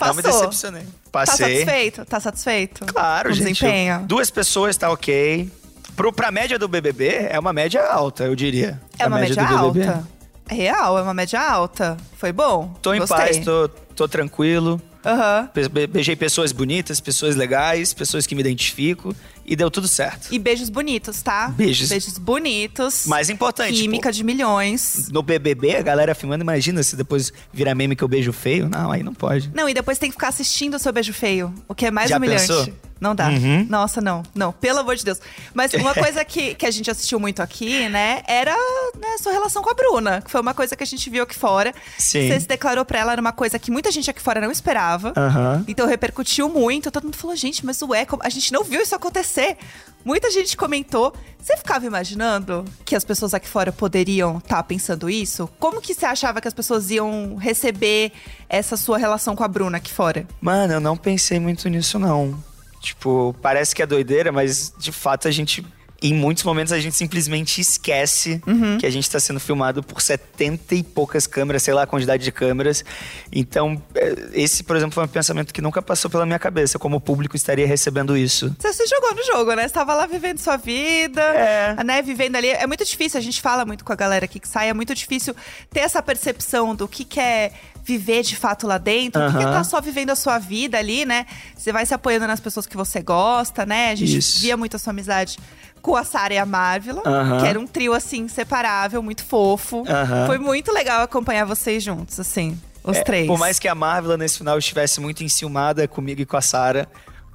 [0.00, 0.40] Não me Passou.
[0.40, 0.82] decepcionei.
[0.82, 1.58] Tá Passei.
[1.64, 2.04] satisfeito?
[2.04, 2.86] Tá satisfeito?
[2.86, 3.48] Claro, gente.
[3.54, 4.04] desempenho?
[4.06, 5.50] Duas pessoas tá ok.
[5.96, 8.80] Pro, pra média do BBB, é uma média alta, eu diria.
[8.96, 9.84] É uma média, BBB.
[9.88, 10.08] alta.
[10.48, 11.96] Real, é uma média alta.
[12.16, 12.72] Foi bom?
[12.80, 13.16] Tô em Gostei.
[13.18, 14.80] paz, tô, tô tranquilo.
[15.04, 15.48] Aham.
[15.54, 19.14] Be- be- Beijei pessoas bonitas, pessoas legais, pessoas que me identifico
[19.46, 20.28] e deu tudo certo.
[20.32, 21.48] E beijos bonitos, tá?
[21.48, 21.88] Beijos.
[21.88, 23.06] Beijos bonitos.
[23.06, 25.08] Mais importante, Química de milhões.
[25.10, 28.68] No BBB, a galera filmando, imagina se depois virar meme que eu beijo feio.
[28.68, 29.50] Não, aí não pode.
[29.54, 32.10] Não, e depois tem que ficar assistindo o seu beijo feio, o que é mais
[32.10, 32.40] Já humilhante.
[32.46, 32.68] pensou?
[33.00, 33.28] Não dá.
[33.28, 33.66] Uhum.
[33.68, 34.22] Nossa, não.
[34.34, 35.20] Não, pelo amor de Deus.
[35.54, 38.54] Mas uma coisa que, que a gente assistiu muito aqui, né, era
[38.98, 41.34] né, sua relação com a Bruna, que foi uma coisa que a gente viu aqui
[41.34, 41.72] fora.
[41.98, 42.28] Sim.
[42.28, 45.12] Você se declarou pra ela, era uma coisa que muita gente aqui fora não esperava.
[45.16, 45.64] Aham.
[45.68, 46.90] Então repercutiu muito.
[46.90, 49.56] Todo mundo falou, gente, mas ué, a gente não viu isso acontecer.
[50.04, 51.12] Muita gente comentou.
[51.38, 55.48] Você ficava imaginando que as pessoas aqui fora poderiam estar pensando isso?
[55.58, 58.12] Como que você achava que as pessoas iam receber
[58.48, 60.26] essa sua relação com a Bruna aqui fora?
[60.40, 62.42] Mano, eu não pensei muito nisso, não.
[62.80, 65.64] Tipo, parece que é doideira, mas de fato a gente.
[66.00, 68.40] Em muitos momentos a gente simplesmente esquece
[68.78, 72.22] que a gente tá sendo filmado por 70 e poucas câmeras, sei lá a quantidade
[72.22, 72.84] de câmeras.
[73.32, 76.98] Então, é, esse, por exemplo, foi um pensamento que nunca passou pela minha cabeça, como
[76.98, 78.54] o público estaria recebendo isso.
[78.60, 79.66] Você se jogou no jogo, né?
[79.66, 81.82] Você tava lá vivendo sua vida, É.
[81.82, 82.00] né?
[82.00, 82.50] Vivendo ali.
[82.50, 84.94] É muito difícil, a gente fala muito com a galera aqui que sai, é muito
[84.94, 85.34] difícil
[85.68, 87.50] ter essa percepção do que, que é
[87.88, 89.50] viver de fato lá dentro, que Aham.
[89.50, 91.24] tá só vivendo a sua vida ali, né?
[91.56, 93.92] Você vai se apoiando nas pessoas que você gosta, né?
[93.92, 94.40] A gente Isso.
[94.42, 95.38] via muito a sua amizade
[95.80, 97.40] com a Sarah e a Marvila, Aham.
[97.40, 99.84] que era um trio, assim, inseparável, muito fofo.
[100.26, 103.26] Foi muito legal acompanhar vocês juntos, assim, os É, três.
[103.26, 106.86] Por mais que a Marvel nesse final estivesse muito enciumada comigo e com a Sarah,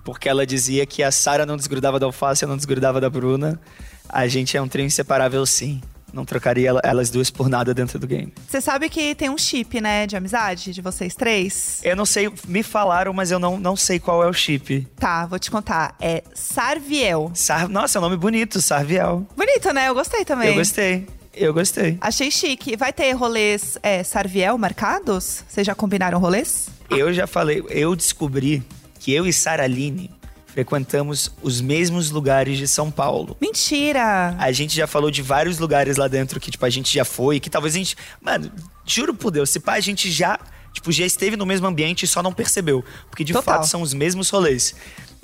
[0.06, 3.60] porque ela dizia que a Sarah não desgrudava da alface, eu não desgrudava da Bruna,
[4.08, 5.82] a gente é um trio inseparável sim.
[6.14, 8.32] Não trocaria ela- elas duas por nada dentro do game.
[8.48, 11.80] Você sabe que tem um chip, né, de amizade de vocês três?
[11.84, 14.88] Eu não sei, me falaram, mas eu não, não sei qual é o chip.
[15.00, 15.96] Tá, vou te contar.
[16.00, 17.32] É Sarviel.
[17.34, 19.26] Sar, nossa, é um nome bonito, Sarviel.
[19.36, 19.90] Bonito, né?
[19.90, 20.50] Eu gostei também.
[20.50, 21.98] Eu gostei, eu gostei.
[22.00, 22.78] Achei chique.
[22.78, 25.44] Vai ter rolês é, Sarviel marcados?
[25.50, 26.68] Vocês já combinaram rolês?
[26.92, 28.62] Eu já falei, eu descobri
[29.00, 30.12] que eu e Saraline
[30.54, 33.36] frequentamos os mesmos lugares de São Paulo.
[33.42, 34.36] Mentira!
[34.38, 37.40] A gente já falou de vários lugares lá dentro que, tipo, a gente já foi,
[37.40, 37.98] que talvez a gente.
[38.22, 38.52] Mano,
[38.86, 40.40] juro por Deus, se pá, a gente já,
[40.72, 42.86] tipo, já esteve no mesmo ambiente e só não percebeu.
[43.10, 43.56] Porque de Total.
[43.56, 44.76] fato são os mesmos rolês.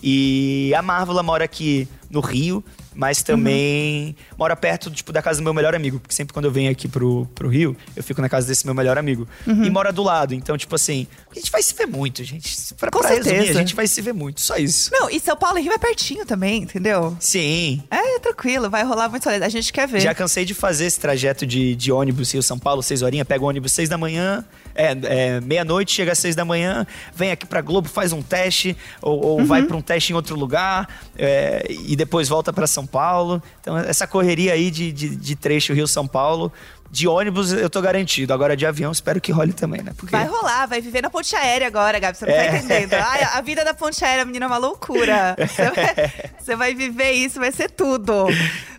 [0.01, 2.63] E a Marvel mora aqui no Rio,
[2.99, 6.01] mas também mora perto, tipo, da casa do meu melhor amigo.
[6.01, 8.75] Porque sempre quando eu venho aqui pro, pro Rio, eu fico na casa desse meu
[8.75, 9.25] melhor amigo.
[9.47, 10.33] E mora do lado.
[10.33, 12.73] Então, tipo assim, a gente vai se ver muito, gente.
[12.73, 13.59] Pra, Com pra resumir, a certeza.
[13.59, 14.41] gente vai se ver muito.
[14.41, 14.91] Só isso.
[14.91, 17.15] Não, e São Paulo e Rio é pertinho também, entendeu?
[17.21, 17.81] Sim.
[17.89, 19.29] É, tranquilo, vai rolar muito.
[19.29, 20.01] A gente quer ver.
[20.01, 23.41] Já cansei de fazer esse trajeto de, de ônibus Rio São Paulo, seis horinhas, pega
[23.41, 24.43] o ônibus seis da manhã,
[24.75, 26.85] é, é, meia-noite, chega às seis da manhã,
[27.15, 30.35] vem aqui pra Globo, faz um teste, ou, ou vai pra um teste em outro
[30.35, 33.41] lugar, é, e depois volta pra São Paulo.
[33.61, 36.51] Então, essa correria aí de, de, de trecho Rio-São Paulo,
[36.91, 38.33] de ônibus eu tô garantido.
[38.33, 39.93] Agora de avião, espero que role também, né?
[39.95, 42.17] Porque Vai rolar, vai viver na ponte aérea agora, Gabi.
[42.17, 42.57] Você não tá É.
[42.57, 42.93] entendendo.
[42.93, 45.35] Ai, a vida da ponte aérea, menina, é uma loucura.
[45.37, 48.25] Você vai, você vai viver isso, vai ser tudo.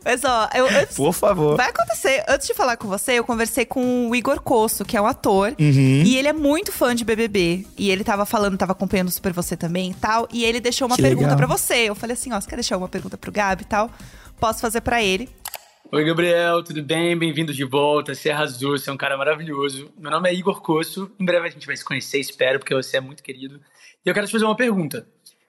[0.04, 1.56] Mas, ó, eu, antes- Por favor.
[1.56, 2.24] Vai acontecer.
[2.26, 5.54] Antes de falar com você, eu conversei com o Igor Cosso, que é um ator.
[5.60, 6.02] Uhum.
[6.04, 7.66] E ele é muito fã de BBB.
[7.76, 10.26] E ele tava falando, tava acompanhando super você também e tal.
[10.32, 11.74] E ele deixou uma Que pergunta pra você.
[11.88, 13.90] Eu falei assim, ó, você quer deixar uma pergunta pro Gabi e tal?
[14.40, 15.28] Posso fazer pra ele.
[15.92, 17.18] Oi, Gabriel, tudo bem?
[17.18, 18.14] Bem-vindo de volta.
[18.14, 19.90] Você arrasou, você é um cara maravilhoso.
[19.98, 21.10] Meu nome é Igor Cosso.
[21.18, 23.60] Em breve a gente vai se conhecer, espero, porque você é muito querido.
[24.04, 25.06] E eu quero te fazer uma pergunta.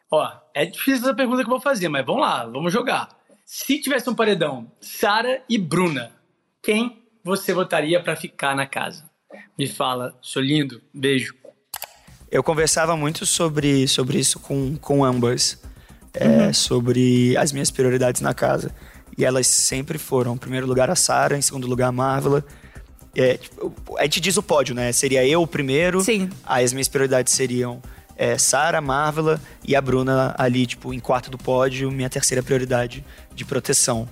[0.10, 3.10] Ó, é difícil essa pergunta que eu vou fazer, mas vamos lá, vamos jogar.
[3.46, 6.12] Se tivesse um paredão, Sara e Bruna,
[6.62, 9.10] quem você votaria pra ficar na casa?
[9.58, 11.36] Me fala, sou lindo, beijo.
[12.32, 15.62] Eu conversava muito sobre, sobre isso com, com ambas.
[16.14, 18.74] é, Sobre as minhas prioridades na casa.
[19.22, 22.44] E elas sempre foram, em primeiro lugar, a Sarah, em segundo lugar, a Marvel.
[23.16, 24.92] É, tipo, a gente diz o pódio, né?
[24.92, 26.02] Seria eu o primeiro.
[26.02, 26.28] Sim.
[26.44, 27.80] Aí as minhas prioridades seriam
[28.18, 33.06] é, Sarah, Marvel e a Bruna ali, tipo, em quarto do pódio, minha terceira prioridade
[33.36, 34.10] de proteção.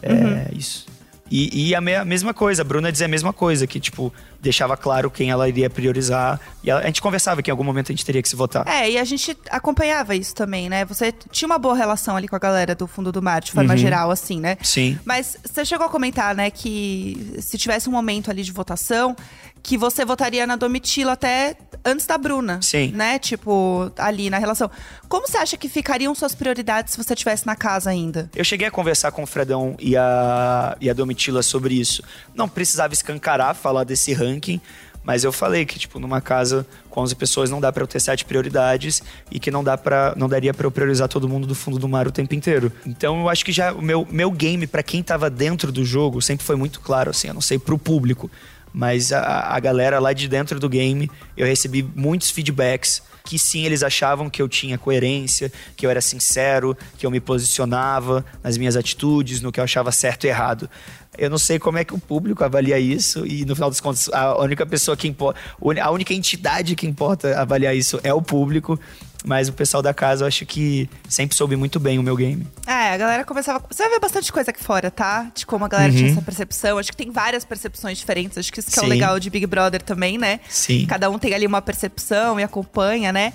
[0.00, 0.86] É isso.
[1.34, 4.12] E, e a, me- a mesma coisa, a Bruna dizia a mesma coisa, que, tipo,
[4.38, 6.38] deixava claro quem ela iria priorizar.
[6.62, 8.68] E a, a gente conversava que em algum momento a gente teria que se votar.
[8.68, 10.84] É, e a gente acompanhava isso também, né?
[10.84, 13.72] Você tinha uma boa relação ali com a galera do fundo do mar, de forma
[13.72, 13.78] Uhum.
[13.78, 14.58] geral, assim, né?
[14.62, 14.98] Sim.
[15.06, 19.16] Mas você chegou a comentar, né, que se tivesse um momento ali de votação,
[19.62, 22.60] que você votaria na Domitila até antes da Bruna.
[22.62, 22.92] Sim.
[22.92, 23.18] Né?
[23.18, 24.70] Tipo, ali na relação.
[25.08, 28.30] Como você acha que ficariam suas prioridades se você estivesse na casa ainda?
[28.34, 32.02] Eu cheguei a conversar com o Fredão e a, e a Domitila sobre isso.
[32.34, 34.60] Não precisava escancarar, falar desse ranking,
[35.04, 38.00] mas eu falei que, tipo, numa casa com 11 pessoas não dá pra eu ter
[38.00, 41.54] sete prioridades e que não, dá pra, não daria pra eu priorizar todo mundo do
[41.54, 42.70] fundo do mar o tempo inteiro.
[42.86, 46.20] Então eu acho que já o meu, meu game, pra quem tava dentro do jogo,
[46.22, 48.30] sempre foi muito claro, assim, eu não sei pro público.
[48.72, 53.64] Mas a, a galera lá de dentro do game, eu recebi muitos feedbacks que sim,
[53.64, 58.58] eles achavam que eu tinha coerência, que eu era sincero, que eu me posicionava nas
[58.58, 60.68] minhas atitudes, no que eu achava certo e errado.
[61.16, 64.08] Eu não sei como é que o público avalia isso e no final dos contos
[64.12, 65.38] a única pessoa que importa,
[65.82, 68.80] a única entidade que importa avaliar isso é o público,
[69.24, 72.46] mas o pessoal da casa eu acho que sempre soube muito bem o meu game.
[72.66, 73.64] É, a galera começava.
[73.70, 75.30] Você vai ver bastante coisa aqui fora, tá?
[75.34, 75.98] De como a galera Uhum.
[75.98, 76.78] tinha essa percepção.
[76.78, 78.36] Acho que tem várias percepções diferentes.
[78.38, 80.40] Acho que isso que é o legal de Big Brother também, né?
[80.48, 80.86] Sim.
[80.86, 83.32] Cada um tem ali uma percepção e acompanha, né?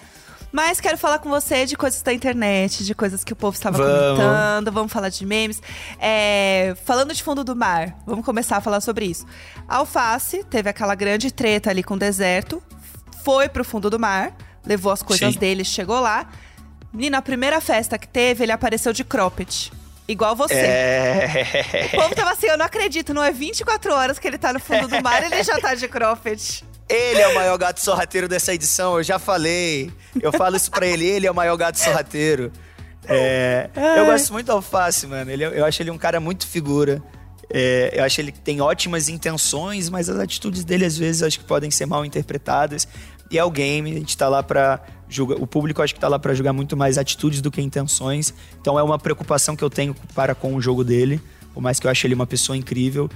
[0.50, 3.78] Mas quero falar com você de coisas da internet, de coisas que o povo estava
[3.78, 3.94] Vamos.
[4.18, 4.72] comentando.
[4.72, 5.62] Vamos falar de memes.
[6.00, 9.26] É, falando de fundo do mar, vamos começar a falar sobre isso.
[9.68, 12.64] A Alface teve aquela grande treta ali com o deserto,
[13.26, 14.34] foi pro fundo do mar,
[14.68, 15.40] levou as coisas Sim.
[15.40, 16.28] dele, chegou lá.
[16.98, 19.72] E na primeira festa que teve, ele apareceu de cropped.
[20.08, 20.54] Igual você.
[20.56, 21.90] É.
[21.94, 24.60] O povo tava assim, eu não acredito, não é 24 horas que ele tá no
[24.60, 26.64] fundo do mar, ele já tá de cropped.
[26.90, 29.92] Ele é o maior gato sorrateiro dessa edição, eu já falei.
[30.22, 32.52] Eu falo isso pra ele, ele é o maior gato sorrateiro.
[33.10, 35.30] É, eu gosto muito do Alface, mano.
[35.30, 37.02] Ele, é- eu acho ele um cara muito figura.
[37.50, 41.46] É, eu acho ele tem ótimas intenções, mas as atitudes dele às vezes acho que
[41.46, 42.88] podem ser mal interpretadas.
[43.30, 45.38] E é o game, a gente tá lá pra julgar.
[45.42, 48.34] O público acho que tá lá pra julgar muito mais atitudes do que intenções.
[48.62, 51.22] Então é uma preocupação que eu tenho para com o jogo dele.
[51.54, 53.10] Por mais que eu ache ele uma pessoa incrível.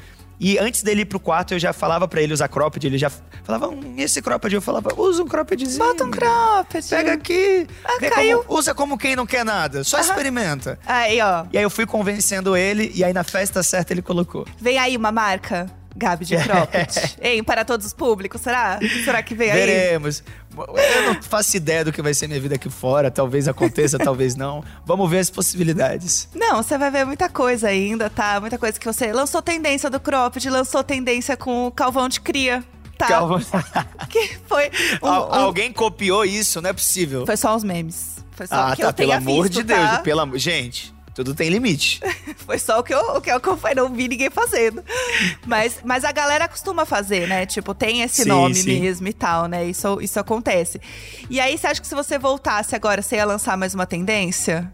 [0.43, 2.83] E antes dele ir pro quarto, eu já falava pra ele usar cropped.
[2.87, 3.11] Ele já
[3.43, 4.55] falava, hum, esse cropped?
[4.55, 5.77] Eu falava, usa um croppedzinho.
[5.77, 6.89] Bota um cropped.
[6.89, 7.67] Pega aqui.
[7.85, 8.43] Ah, caiu.
[8.43, 9.83] como- usa como quem não quer nada.
[9.83, 10.79] Só experimenta.
[10.87, 11.45] Aí, ó.
[11.53, 14.47] E aí eu fui convencendo ele, e aí na festa certa ele colocou.
[14.59, 17.17] Vem aí uma marca, Gabi de cropped.
[17.21, 18.79] hein, para todos os públicos, será?
[19.03, 19.57] Será que vem aí?
[19.57, 20.23] Veremos.
[20.57, 23.09] Eu não faço ideia do que vai ser minha vida aqui fora.
[23.11, 24.63] Talvez aconteça, talvez não.
[24.85, 26.27] Vamos ver as possibilidades.
[26.35, 28.39] Não, você vai ver muita coisa ainda, tá?
[28.39, 32.63] Muita coisa que você lançou tendência do cropped, lançou tendência com o calvão de cria,
[32.97, 33.07] tá?
[33.07, 33.41] Calma.
[34.09, 34.69] Que foi
[35.01, 37.25] um- Al- um- Alguém copiou isso, não é possível.
[37.25, 38.17] Foi só os memes.
[38.31, 38.83] Foi só Ah, tá.
[38.83, 39.79] eu Pelo amor visto, de Deus.
[39.89, 39.99] tá?
[39.99, 40.37] Pelo amor...
[40.37, 41.99] Gente, tudo tem limite.
[42.45, 44.83] Foi só o que eu, o que eu acompanhei, não vi ninguém fazendo.
[45.45, 47.45] Mas, mas a galera costuma fazer, né?
[47.45, 48.79] Tipo, tem esse Sim, nome sim.
[48.79, 49.65] mesmo e tal, né?
[49.65, 50.79] Isso, isso acontece.
[51.29, 54.71] E aí, você acha que se você voltasse agora, você ia lançar mais uma tendência?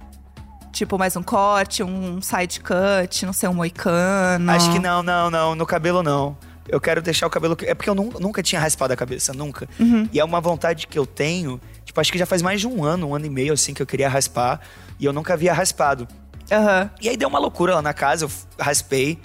[0.71, 4.51] Tipo, mais um corte, um side cut, não sei, um moicano?
[4.51, 5.55] Acho que não, não, não.
[5.55, 6.37] No cabelo, não.
[6.67, 7.57] Eu quero deixar o cabelo.
[7.61, 9.67] É porque eu nun- nunca tinha raspado a cabeça, nunca.
[9.79, 10.07] Uhum.
[10.13, 11.59] E é uma vontade que eu tenho.
[11.83, 13.81] Tipo, acho que já faz mais de um ano, um ano e meio, assim, que
[13.81, 14.59] eu queria raspar.
[14.99, 16.07] E eu nunca havia raspado.
[16.51, 16.89] Aham.
[17.01, 19.19] E aí deu uma loucura lá na casa, eu raspei.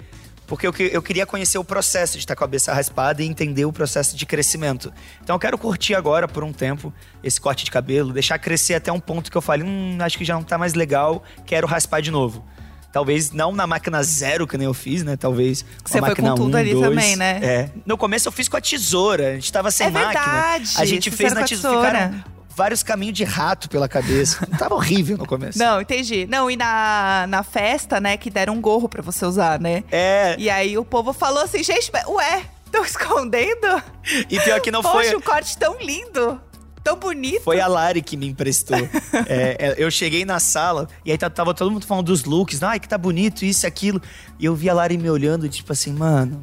[0.45, 3.63] Porque eu, eu queria conhecer o processo de estar com a cabeça raspada e entender
[3.65, 4.93] o processo de crescimento.
[5.23, 8.91] Então eu quero curtir agora, por um tempo, esse corte de cabelo, deixar crescer até
[8.91, 12.01] um ponto que eu fale, hum, acho que já não tá mais legal, quero raspar
[12.01, 12.43] de novo.
[12.91, 15.15] Talvez não na máquina zero, que nem eu fiz, né?
[15.17, 16.89] Talvez Você foi com máquina tudo um, ali dois.
[16.89, 17.39] também, né?
[17.41, 17.69] É.
[17.85, 20.21] No começo eu fiz com a tesoura, a gente tava sem É máquina.
[20.21, 21.87] verdade, A gente vocês fez na com tesoura.
[21.87, 22.23] Ficaram
[22.55, 24.45] vários caminhos de rato pela cabeça.
[24.57, 25.57] tava horrível no começo.
[25.59, 26.25] Não, entendi.
[26.27, 29.83] Não, e na, na festa, né, que deram um gorro pra você usar, né?
[29.91, 33.81] É, E aí o povo falou assim, gente, ué, estão escondendo?
[34.29, 35.15] e pior que não Poxa, foi.
[35.15, 36.39] um corte tão lindo,
[36.83, 37.43] tão bonito.
[37.43, 38.77] Foi a Lari que me emprestou.
[39.27, 42.61] É, é, eu cheguei na sala e aí tava todo mundo falando dos looks.
[42.63, 44.01] Ai, que tá bonito, isso e aquilo.
[44.39, 46.41] E eu vi a Lari me olhando, tipo assim, mano.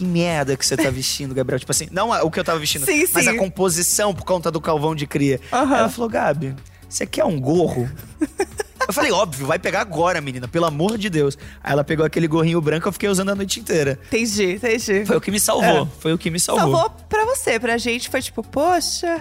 [0.00, 1.60] Que merda que você tá vestindo, Gabriel.
[1.60, 3.30] Tipo assim, não a- o que eu tava vestindo, Sim, mas sim.
[3.30, 5.38] a composição por conta do calvão de cria.
[5.52, 6.56] Aí ela falou, Gabi,
[6.88, 7.86] você quer um gorro?
[8.86, 11.36] Eu falei, óbvio, vai pegar agora, menina, pelo amor de Deus.
[11.62, 13.98] Aí ela pegou aquele gorrinho branco, eu fiquei usando a noite inteira.
[14.06, 15.04] Entendi, entendi.
[15.04, 16.72] Foi o que me salvou, foi o que me salvou.
[16.72, 19.20] Salvou pra você, pra gente foi tipo, poxa,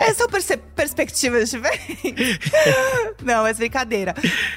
[0.00, 2.38] essas são perspectivas diferentes.
[3.22, 4.14] Não, mas brincadeira.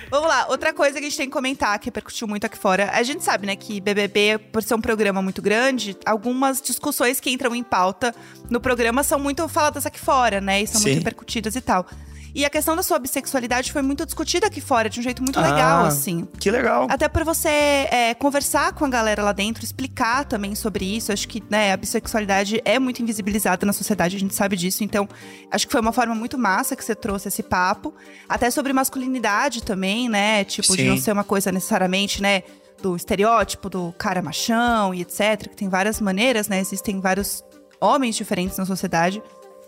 [0.10, 2.91] Vamos lá, outra coisa que a gente tem que comentar, que repercutiu muito aqui fora.
[2.93, 7.30] A gente sabe, né, que BBB, por ser um programa muito grande, algumas discussões que
[7.30, 8.13] entram em pauta
[8.49, 10.99] no programa são muito faladas aqui fora, né, e são muito Sim.
[10.99, 11.86] repercutidas e tal.
[12.34, 15.39] E a questão da sua bissexualidade foi muito discutida aqui fora, de um jeito muito
[15.39, 16.28] legal, Ah, assim.
[16.39, 16.88] Que legal.
[16.89, 21.12] Até por você é, conversar com a galera lá dentro, explicar também sobre isso.
[21.12, 24.84] Acho que né, a bissexualidade é muito invisibilizada na sociedade, a gente sabe disso.
[24.84, 25.08] Então,
[25.52, 27.94] acho que foi uma forma muito massa que você trouxe esse papo.
[28.28, 30.44] Até sobre masculinidade também, né?
[30.44, 30.89] Tipo, de Sim.
[30.89, 32.44] não ser uma coisa necessariamente, né?
[32.82, 35.50] Do estereótipo do cara machão e etc.
[35.50, 36.60] Que tem várias maneiras, né?
[36.60, 37.44] Existem vários
[37.82, 39.22] homens diferentes na sociedade.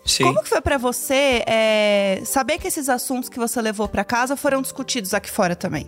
[0.04, 0.24] Sim.
[0.24, 4.36] Como que foi pra você é, saber que esses assuntos que você levou pra casa
[4.36, 5.86] foram discutidos aqui fora também?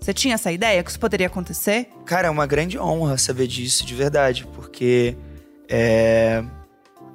[0.00, 1.88] Você tinha essa ideia que isso poderia acontecer?
[2.04, 5.16] Cara, é uma grande honra saber disso, de verdade, porque
[5.68, 6.44] é,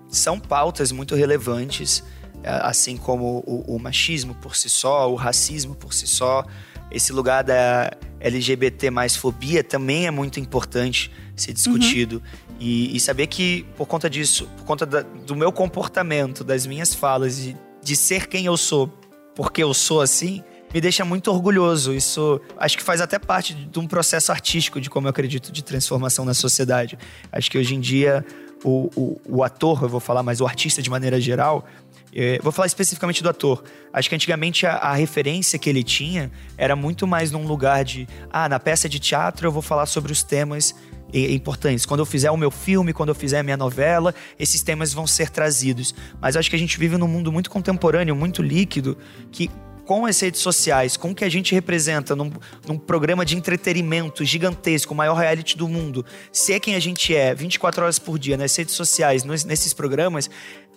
[0.10, 2.04] são pautas muito relevantes,
[2.44, 6.44] é, assim como o, o machismo por si só, o racismo por si só.
[6.92, 12.22] Esse lugar da LGBT mais fobia também é muito importante ser discutido.
[12.64, 16.94] E, e saber que, por conta disso, por conta da- do meu comportamento, das minhas
[16.94, 18.88] falas, e de ser quem eu sou,
[19.34, 21.92] porque eu sou assim, me deixa muito orgulhoso.
[21.92, 25.64] Isso acho que faz até parte de um processo artístico de como eu acredito de
[25.64, 27.00] transformação na sociedade.
[27.32, 28.24] Acho que hoje em dia
[28.64, 31.66] o, o, o ator, eu vou falar, mas o artista de maneira geral,
[32.14, 33.64] eh, vou falar especificamente do ator.
[33.92, 38.08] Acho que antigamente a, a referência que ele tinha era muito mais num lugar de,
[38.30, 41.86] ah, na peça de teatro eu vou falar sobre os temas é, importantes.
[41.86, 45.06] Quando eu fizer o meu filme, quando eu fizer a minha novela, esses temas vão
[45.08, 45.94] ser trazidos.
[46.20, 48.98] Mas acho que a gente vive num mundo muito contemporâneo, muito líquido,
[49.32, 49.50] que
[49.86, 52.32] com as redes sociais, com o que a gente representa num,
[52.66, 57.34] num, programa de entretenimento gigantesco, o maior reality do mundo, ser quem a gente é
[57.36, 60.30] 24 horas por dia nas redes sociais, nos, nesses programas,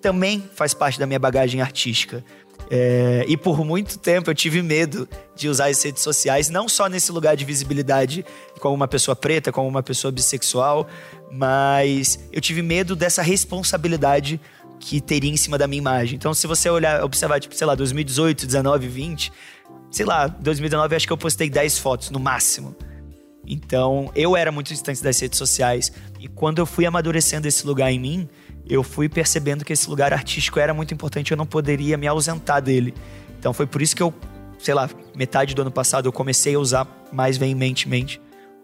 [0.05, 2.23] também faz parte da minha bagagem artística.
[2.71, 6.90] É, e por muito tempo eu tive medo de usar as redes sociais, não só
[6.90, 8.23] nesse lugar de visibilidade
[8.61, 10.87] como uma pessoa preta, como uma pessoa bissexual,
[11.33, 14.38] mas eu tive medo dessa responsabilidade
[14.79, 16.17] que teria em cima da minha imagem.
[16.17, 19.33] Então, se você olhar, observar, tipo, sei lá, 2018, 19, 20,
[19.90, 22.77] sei lá, 2019 acho que eu postei 10 fotos no máximo.
[23.47, 25.90] Então, eu era muito distante das redes sociais.
[26.21, 28.29] E quando eu fui amadurecendo esse lugar em mim,
[28.68, 32.62] eu fui percebendo que esse lugar artístico era muito importante, eu não poderia me ausentar
[32.62, 32.94] dele.
[33.38, 34.12] Então foi por isso que eu,
[34.59, 38.20] sei lá, metade do ano passado eu comecei a usar mais veementemente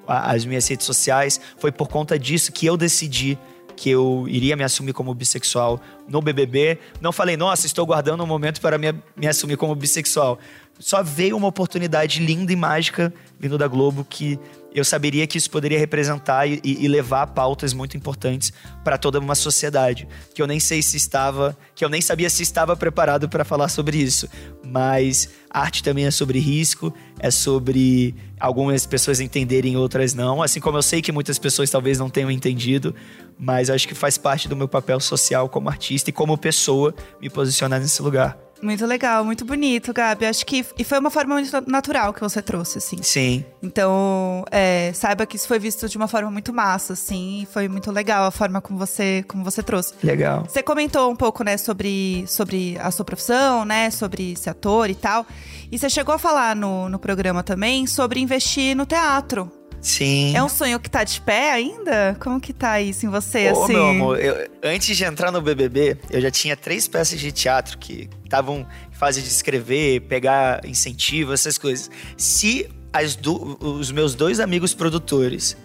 [0.06, 1.40] as minhas redes sociais.
[1.58, 3.38] Foi por conta disso que eu decidi
[3.76, 6.78] que eu iria me assumir como bissexual no BBB.
[7.00, 10.38] Não falei, nossa, estou guardando um momento para me, me assumir como bissexual.
[10.80, 14.40] Só veio uma oportunidade linda e mágica vindo da Globo que
[14.72, 18.50] eu saberia que isso poderia representar e, e levar pautas muito importantes
[18.82, 20.08] para toda uma sociedade.
[20.34, 23.68] Que eu nem sei se estava, que eu nem sabia se estava preparado para falar
[23.68, 24.26] sobre isso.
[24.64, 30.42] Mas arte também é sobre risco, é sobre algumas pessoas entenderem, outras não.
[30.42, 32.94] Assim como eu sei que muitas pessoas talvez não tenham entendido,
[33.38, 37.28] mas acho que faz parte do meu papel social como artista e como pessoa me
[37.28, 38.49] posicionar nesse lugar.
[38.62, 40.27] Muito legal, muito bonito, Gabi.
[40.27, 43.03] Acho que e foi uma forma muito natural que você trouxe, assim.
[43.03, 43.44] Sim.
[43.62, 47.42] Então, é, saiba que isso foi visto de uma forma muito massa, assim.
[47.42, 49.94] E foi muito legal a forma como você, como você trouxe.
[50.03, 50.44] Legal.
[50.49, 54.94] Você comentou um pouco, né, sobre, sobre a sua profissão, né, sobre ser ator e
[54.94, 55.27] tal.
[55.70, 59.60] E você chegou a falar no, no programa também sobre investir no teatro.
[59.80, 60.36] Sim.
[60.36, 62.16] É um sonho que tá de pé ainda?
[62.20, 63.72] Como que tá isso em você, Ô, assim?
[63.72, 67.78] meu amor, eu, antes de entrar no BBB, eu já tinha três peças de teatro
[67.78, 71.90] que estavam em fase de escrever, pegar incentivo, essas coisas.
[72.16, 75.56] Se as do, os meus dois amigos produtores,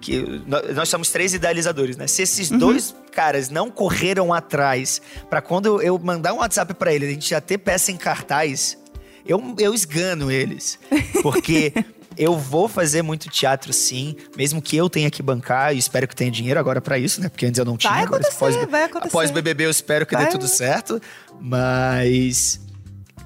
[0.00, 0.42] que
[0.74, 2.06] nós somos três idealizadores, né?
[2.06, 2.58] Se esses uhum.
[2.58, 7.30] dois caras não correram atrás para quando eu mandar um WhatsApp para eles, a gente
[7.30, 8.76] já ter peça em cartaz,
[9.24, 10.78] eu, eu esgano eles.
[11.22, 11.72] Porque
[12.16, 16.14] eu vou fazer muito teatro, sim, mesmo que eu tenha que bancar e espero que
[16.14, 17.28] tenha dinheiro agora para isso, né?
[17.28, 17.92] Porque antes eu não tinha.
[17.92, 19.08] Vai acontecer, após, vai acontecer.
[19.08, 20.26] Após BBB eu espero que vai.
[20.26, 21.00] dê tudo certo,
[21.40, 22.60] mas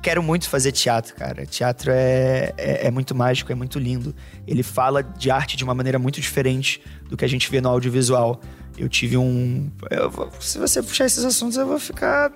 [0.06, 1.44] quero muito fazer teatro, cara.
[1.44, 4.14] Teatro é, é, é, muito mágico, é muito lindo.
[4.46, 7.68] Ele fala de arte de uma maneira muito diferente do que a gente vê no
[7.68, 8.40] audiovisual.
[8.78, 9.68] Eu tive um.
[9.90, 12.30] Eu, se você puxar esses assuntos, eu vou ficar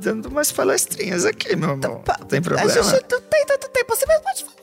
[0.00, 2.00] dando umas palestrinhas aqui, meu amor.
[2.00, 2.68] Tá, não tem problema.
[2.68, 3.94] A gente não tem tanto tempo.
[3.94, 4.53] Você mesmo pode falar.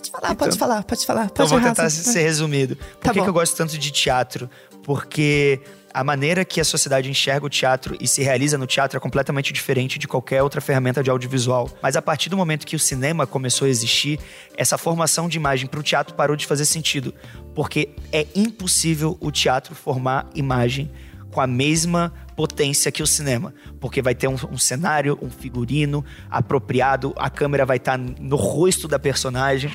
[0.00, 1.30] Pode falar, então, pode falar, pode falar.
[1.30, 2.76] Pode então vou tentar ser resumido.
[2.76, 4.48] Por tá que, que eu gosto tanto de teatro?
[4.82, 5.60] Porque
[5.92, 9.52] a maneira que a sociedade enxerga o teatro e se realiza no teatro é completamente
[9.52, 11.68] diferente de qualquer outra ferramenta de audiovisual.
[11.82, 14.18] Mas a partir do momento que o cinema começou a existir,
[14.56, 17.12] essa formação de imagem para o teatro parou de fazer sentido.
[17.54, 20.90] Porque é impossível o teatro formar imagem
[21.30, 26.04] com a mesma potência que o cinema, porque vai ter um, um cenário, um figurino
[26.30, 29.72] apropriado, a câmera vai estar tá no rosto da personagem.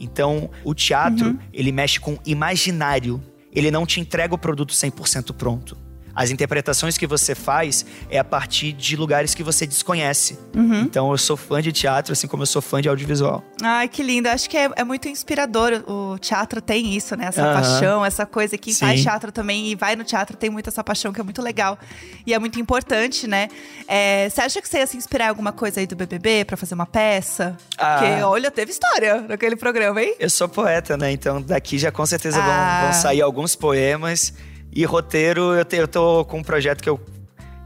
[0.00, 1.38] Então, o teatro, uhum.
[1.52, 3.22] ele mexe com imaginário.
[3.52, 5.76] Ele não te entrega o produto 100% pronto.
[6.18, 10.36] As interpretações que você faz é a partir de lugares que você desconhece.
[10.52, 10.80] Uhum.
[10.80, 13.44] Então eu sou fã de teatro, assim como eu sou fã de audiovisual.
[13.62, 14.28] Ai, que lindo.
[14.28, 15.84] Acho que é, é muito inspirador.
[15.86, 17.26] O teatro tem isso, né?
[17.26, 17.54] Essa uhum.
[17.54, 18.58] paixão, essa coisa.
[18.58, 18.80] Quem Sim.
[18.80, 21.78] faz teatro também e vai no teatro tem muito essa paixão que é muito legal.
[22.26, 23.48] E é muito importante, né?
[23.86, 26.56] É, você acha que você ia se inspirar em alguma coisa aí do BBB para
[26.56, 27.56] fazer uma peça?
[27.78, 27.98] Ah.
[27.98, 30.16] Porque, olha, teve história naquele programa, hein?
[30.18, 31.12] Eu sou poeta, né?
[31.12, 32.80] Então daqui já com certeza ah.
[32.80, 34.34] vão, vão sair alguns poemas.
[34.72, 37.00] E roteiro, eu, te, eu tô com um projeto que eu,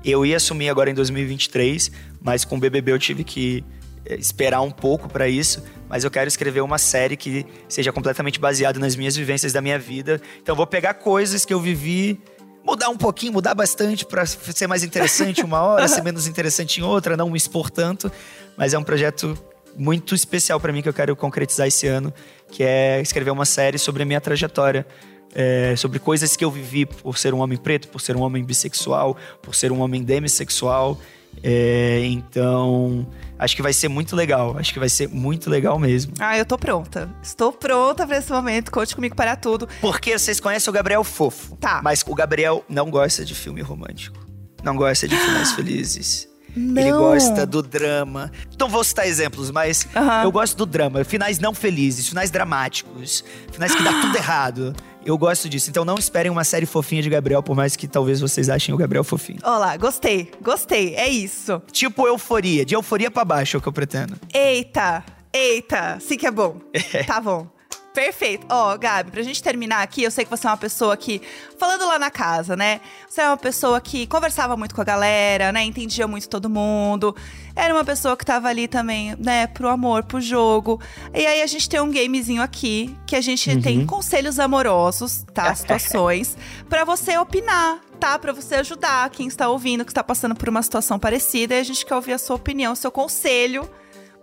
[0.05, 3.65] eu ia assumir agora em 2023, mas com o BBB eu tive que
[4.07, 8.41] eh, esperar um pouco para isso, mas eu quero escrever uma série que seja completamente
[8.41, 10.21] baseada nas minhas vivências da minha vida.
[10.41, 12.21] Então vou pegar coisas que eu vivi,
[12.65, 16.83] mudar um pouquinho, mudar bastante para ser mais interessante uma hora, ser menos interessante em
[16.83, 18.11] outra, não me expor tanto,
[18.57, 19.37] mas é um projeto
[19.77, 22.13] muito especial para mim que eu quero concretizar esse ano,
[22.51, 24.87] que é escrever uma série sobre a minha trajetória
[25.35, 28.45] é, sobre coisas que eu vivi por ser um homem preto, por ser um homem
[28.45, 30.99] bissexual, por ser um homem demissexual.
[31.43, 33.07] É, então,
[33.39, 34.57] acho que vai ser muito legal.
[34.59, 36.13] Acho que vai ser muito legal mesmo.
[36.19, 37.09] Ah, eu tô pronta.
[37.23, 38.71] Estou pronta para esse momento.
[38.71, 39.69] Conte comigo para tudo.
[39.81, 41.57] Porque vocês conhecem o Gabriel Fofo.
[41.57, 41.81] Tá.
[41.83, 44.19] Mas o Gabriel não gosta de filme romântico.
[44.63, 46.32] Não gosta de finais felizes.
[46.55, 46.83] Não.
[46.83, 48.31] Ele gosta do drama.
[48.55, 49.87] Então vou citar exemplos, mas
[50.23, 51.05] eu gosto do drama.
[51.05, 54.75] Finais não felizes, finais dramáticos, finais que dá tudo errado.
[55.05, 55.69] Eu gosto disso.
[55.69, 58.79] Então não esperem uma série fofinha de Gabriel, por mais que talvez vocês achem o
[58.79, 59.41] Gabriel fofinho.
[59.43, 61.61] Olá, gostei, gostei, é isso.
[61.73, 64.15] Tipo euforia, de euforia pra baixo é o que eu pretendo.
[64.33, 66.61] Eita, eita, sim que é bom.
[67.07, 67.47] Tá bom.
[67.93, 68.47] Perfeito.
[68.49, 71.21] Ó, Gabi, pra gente terminar aqui, eu sei que você é uma pessoa que,
[71.59, 72.81] falando lá na casa, né?
[73.07, 75.63] Você é uma pessoa que conversava muito com a galera, né?
[75.63, 77.15] Entendia muito todo mundo.
[77.55, 80.81] Era uma pessoa que tava ali também, né, pro amor, pro jogo.
[81.13, 85.53] E aí a gente tem um gamezinho aqui que a gente tem conselhos amorosos, tá?
[85.55, 86.37] Situações,
[86.69, 87.79] pra você opinar.
[88.01, 91.61] Tá, pra você ajudar quem está ouvindo, que está passando por uma situação parecida, e
[91.61, 93.71] a gente quer ouvir a sua opinião, seu conselho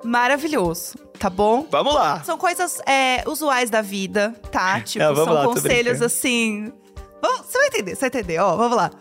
[0.04, 1.68] maravilhoso, tá bom?
[1.70, 2.24] Vamos lá.
[2.24, 4.80] São coisas é, usuais da vida, tá?
[4.86, 6.72] Tipo, Não, são lá, conselhos assim.
[7.22, 8.40] Vamos- Você vai entender, você vai entender.
[8.40, 8.92] Ó, vamos lá.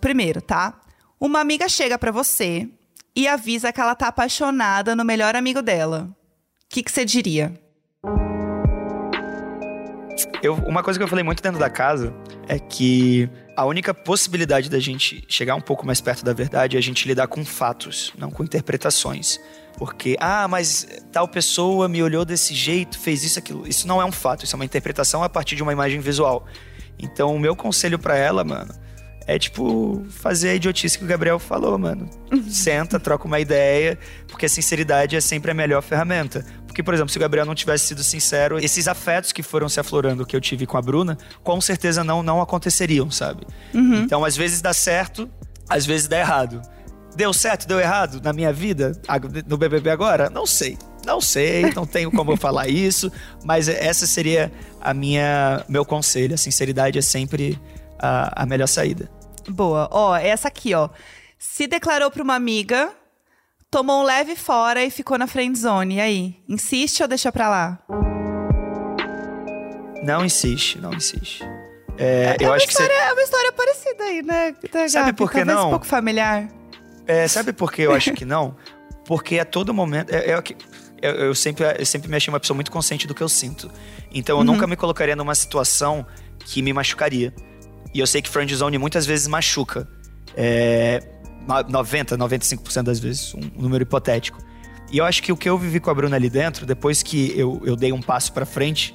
[0.00, 0.80] Primeiro, tá?
[1.20, 2.68] Uma amiga chega pra você
[3.14, 6.08] e avisa que ela tá apaixonada no melhor amigo dela.
[6.10, 6.14] O
[6.68, 7.52] que que você diria?
[10.42, 12.14] Eu, uma coisa que eu falei muito dentro da casa
[12.48, 16.78] é que a única possibilidade da gente chegar um pouco mais perto da verdade é
[16.78, 19.38] a gente lidar com fatos, não com interpretações.
[19.76, 23.66] Porque, ah, mas tal pessoa me olhou desse jeito, fez isso, aquilo.
[23.66, 26.46] Isso não é um fato, isso é uma interpretação a partir de uma imagem visual.
[26.98, 28.74] Então, o meu conselho pra ela, mano,
[29.26, 32.10] é tipo fazer a idiotice que o Gabriel falou, mano.
[32.48, 36.44] Senta, troca uma ideia, porque a sinceridade é sempre a melhor ferramenta.
[36.80, 39.78] Porque, por exemplo, se o Gabriel não tivesse sido sincero, esses afetos que foram se
[39.78, 43.46] aflorando que eu tive com a Bruna, com certeza não, não aconteceriam, sabe?
[44.02, 45.28] Então, às vezes dá certo,
[45.68, 46.62] às vezes dá errado.
[47.14, 48.92] Deu certo, deu errado na minha vida,
[49.46, 50.30] no BBB agora?
[50.30, 50.78] Não sei.
[51.04, 53.10] Não sei, não tenho como eu falar isso,
[53.44, 54.50] mas essa seria
[54.80, 56.34] a minha meu conselho.
[56.34, 57.58] A sinceridade é sempre
[57.98, 59.10] a, a melhor saída.
[59.48, 59.88] Boa.
[59.90, 60.88] Ó, essa aqui, ó.
[61.38, 62.92] Se declarou pra uma amiga,
[63.70, 65.96] tomou um leve fora e ficou na friend zone.
[65.96, 66.36] E aí?
[66.48, 67.78] Insiste ou deixa pra lá?
[70.02, 71.42] Não insiste, não insiste.
[71.98, 72.82] É, eu é, uma acho que você.
[72.82, 74.54] história, é uma história parecida aí, né?
[74.72, 75.18] da Sabe Gabi?
[75.18, 75.66] por que não?
[75.66, 76.48] um pouco familiar.
[77.06, 78.56] É, sabe por que eu acho que não?
[79.04, 80.10] Porque a todo momento.
[80.14, 80.56] é- é o que-
[81.02, 83.70] eu, eu sempre, eu sempre me achei uma pessoa muito consciente do que eu sinto.
[84.12, 86.06] Então eu nunca me colocaria numa situação
[86.44, 87.34] que me machucaria.
[87.94, 89.86] E eu sei que friend zone muitas vezes machuca.
[90.36, 91.02] É,
[91.68, 94.38] 90, 95% das vezes, um número hipotético.
[94.92, 97.32] E eu acho que o que eu vivi com a Bruna ali dentro, depois que
[97.38, 98.94] eu, eu dei um passo pra frente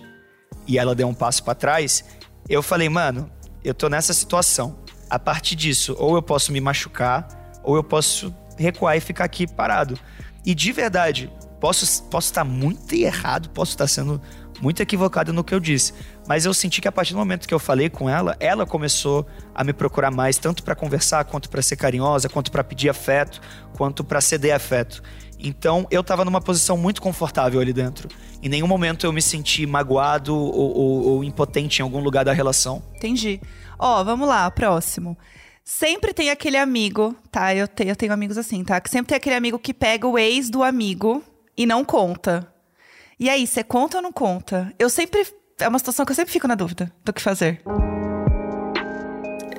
[0.68, 2.04] e ela deu um passo pra trás,
[2.50, 3.30] eu falei, mano,
[3.64, 4.80] eu tô nessa situação.
[5.10, 7.28] A partir disso, ou eu posso me machucar,
[7.64, 9.98] ou eu posso recuar e ficar aqui parado.
[10.46, 14.22] E de verdade, posso posso estar muito errado, posso estar sendo
[14.62, 15.94] muito equivocado no que eu disse,
[16.28, 19.28] mas eu senti que a partir do momento que eu falei com ela, ela começou
[19.54, 23.42] a me procurar mais, tanto pra conversar, quanto pra ser carinhosa, quanto pra pedir afeto,
[23.74, 25.04] quanto pra ceder afeto.
[25.38, 28.08] Então eu tava numa posição muito confortável ali dentro.
[28.42, 32.32] Em nenhum momento eu me senti magoado ou, ou- ou impotente em algum lugar da
[32.32, 32.82] relação.
[32.96, 33.42] Entendi.
[33.78, 35.18] Ó, vamos lá, próximo.
[35.66, 37.54] Sempre tem aquele amigo, tá?
[37.54, 38.80] Eu, te- eu tenho amigos assim, tá?
[38.80, 41.22] Que sempre tem aquele amigo que pega o ex do amigo
[41.58, 42.48] e não conta.
[43.20, 44.74] E aí, você conta ou não conta?
[44.78, 45.26] Eu sempre.
[45.60, 47.62] É uma situação que eu sempre fico na dúvida do que fazer.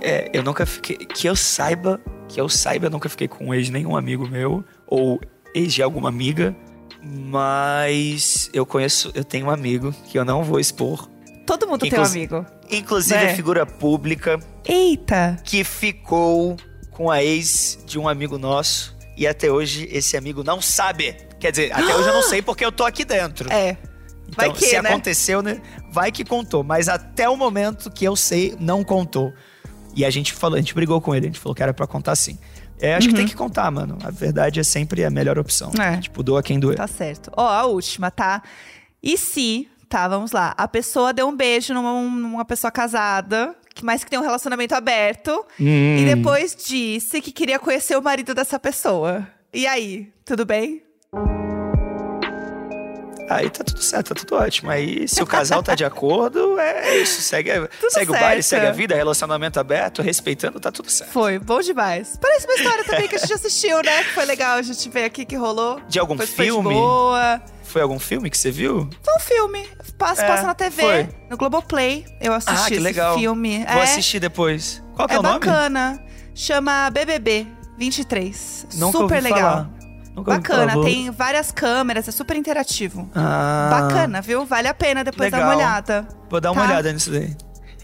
[0.02, 0.96] É, eu nunca fiquei.
[0.96, 4.64] Que eu saiba, que eu saiba, eu nunca fiquei com um ex nenhum amigo meu,
[4.86, 5.20] ou
[5.54, 6.54] ex de alguma amiga.
[7.02, 11.08] Mas eu conheço, eu tenho um amigo que eu não vou expor.
[11.46, 12.44] Todo mundo tem um amigo.
[12.70, 13.34] Inclusive Né?
[13.34, 15.36] figura pública Eita!
[15.44, 16.56] que ficou
[16.90, 18.96] com a ex de um amigo nosso.
[19.16, 21.16] E até hoje esse amigo não sabe.
[21.38, 23.52] Quer dizer, até hoje eu não sei porque eu tô aqui dentro.
[23.52, 23.76] É.
[24.28, 24.88] Então, que, se né?
[24.90, 25.60] aconteceu, né?
[25.90, 26.64] Vai que contou.
[26.64, 29.32] Mas até o momento que eu sei, não contou.
[29.94, 31.86] E a gente falou, a gente brigou com ele, a gente falou que era pra
[31.86, 32.38] contar sim.
[32.78, 33.96] É, acho que tem que contar, mano.
[34.04, 35.70] A verdade é sempre a melhor opção.
[35.74, 35.82] Uhum.
[35.82, 35.98] É.
[35.98, 36.76] Tipo, doa quem doer.
[36.76, 37.30] Tá certo.
[37.36, 38.42] Ó, a última, tá?
[39.02, 40.54] E se, tá, vamos lá.
[40.58, 44.74] A pessoa deu um beijo numa, numa pessoa casada, que mais que tem um relacionamento
[44.74, 45.96] aberto, Hum.
[45.98, 49.26] e depois disse que queria conhecer o marido dessa pessoa.
[49.54, 50.82] E aí, tudo bem?
[53.28, 54.70] Aí tá tudo certo, tá tudo ótimo.
[54.70, 57.20] Aí, se o casal tá de acordo, é isso.
[57.22, 57.50] Segue,
[57.90, 61.10] segue o baile, segue a vida, relacionamento aberto, respeitando, tá tudo certo.
[61.12, 62.16] Foi, bom demais.
[62.20, 64.04] Parece uma história também que a gente assistiu, né?
[64.04, 65.80] Que foi legal a gente ver aqui que rolou.
[65.88, 66.74] De algum foi, foi de filme?
[66.74, 67.42] boa.
[67.64, 68.88] Foi algum filme que você viu?
[69.02, 69.68] Foi um filme.
[69.98, 70.82] Passa, É, passa na TV.
[70.82, 71.08] foi.
[71.28, 72.04] No Globoplay.
[72.20, 73.18] Eu assisti Ah, que esse legal.
[73.18, 73.64] filme.
[73.64, 74.82] Vou é, assistir depois.
[74.94, 75.40] Qual que é, é o nome?
[75.40, 76.00] bacana.
[76.32, 77.46] Chama BBB
[77.76, 78.66] 23.
[78.74, 79.38] Nunca super legal.
[79.40, 79.70] falar.
[80.16, 83.08] Nunca Bacana, tem várias câmeras, é super interativo.
[83.14, 84.46] Ah, Bacana, viu?
[84.46, 85.58] Vale a pena depois dar uma legal.
[85.58, 86.08] olhada.
[86.30, 86.68] Vou dar uma Tá.
[86.68, 87.36] olhada nisso daí.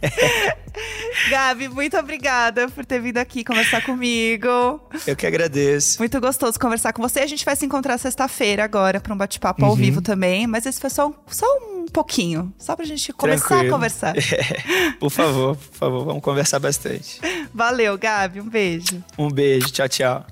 [1.31, 4.49] Gabi, muito obrigada por ter vindo aqui conversar comigo.
[5.07, 5.99] Eu que agradeço.
[5.99, 7.21] Muito gostoso conversar com você.
[7.21, 9.77] A gente vai se encontrar sexta-feira agora para um bate-papo ao Uhum.
[9.77, 13.69] vivo também, mas esse foi só um, só um pouquinho, só pra gente começar Tranquilo.
[13.75, 14.15] a conversar.
[14.99, 17.21] Por favor, por favor, vamos conversar bastante.
[17.53, 19.05] Valeu, Gabi, um beijo.
[19.19, 20.27] Um beijo, tchau, tchau.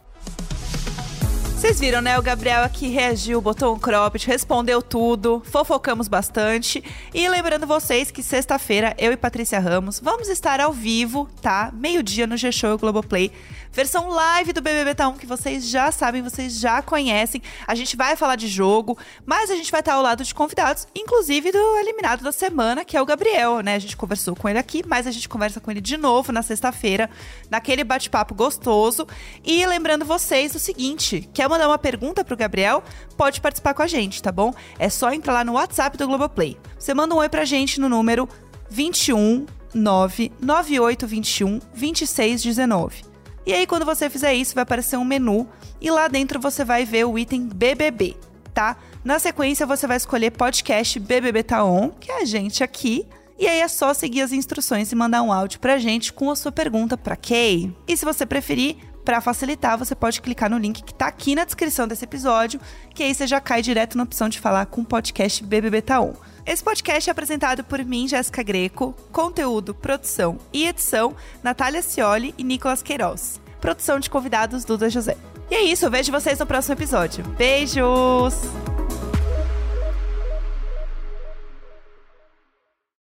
[1.61, 2.19] Vocês viram, né?
[2.19, 6.83] O Gabriel aqui reagiu, botou um cropped, respondeu tudo, fofocamos bastante.
[7.13, 11.71] E lembrando vocês que sexta-feira, eu e Patrícia Ramos vamos estar ao vivo, tá?
[11.75, 13.31] Meio-dia no G-Show Globoplay.
[13.73, 17.41] Versão live do BBB Tá 1, que vocês já sabem, vocês já conhecem.
[17.67, 20.89] A gente vai falar de jogo, mas a gente vai estar ao lado de convidados,
[20.95, 23.77] inclusive do eliminado da semana, que é o Gabriel, né?
[23.77, 26.43] A gente conversou com ele aqui, mas a gente conversa com ele de novo na
[26.43, 27.09] sexta-feira,
[27.49, 29.07] naquele bate-papo gostoso.
[29.45, 32.83] E lembrando vocês o seguinte: quer mandar uma pergunta pro Gabriel?
[33.17, 34.53] Pode participar com a gente, tá bom?
[34.81, 36.59] É só entrar lá no WhatsApp do Globoplay.
[36.77, 38.29] Você manda um oi pra gente no número
[38.69, 43.10] 21 99821 2619.
[43.47, 45.49] E aí, quando você fizer isso, vai aparecer um menu
[45.81, 48.17] e lá dentro você vai ver o item BBB,
[48.53, 48.77] tá?
[49.03, 53.07] Na sequência, você vai escolher podcast BBB Tá On, que é a gente aqui.
[53.39, 56.37] E aí é só seguir as instruções e mandar um áudio pra gente com a
[56.37, 57.75] sua pergunta pra Kay.
[57.89, 61.45] E se você preferir, pra facilitar, você pode clicar no link que tá aqui na
[61.45, 62.61] descrição desse episódio,
[62.95, 66.01] que aí você já cai direto na opção de falar com o podcast BBB Tá
[66.01, 66.13] On.
[66.51, 72.43] Esse podcast é apresentado por mim, Jéssica Greco, conteúdo, produção e edição, Natália Cioli e
[72.43, 73.41] Nicolas Queiroz.
[73.61, 75.17] Produção de convidados, Duda José.
[75.49, 77.23] E é isso, eu vejo vocês no próximo episódio.
[77.39, 78.35] Beijos!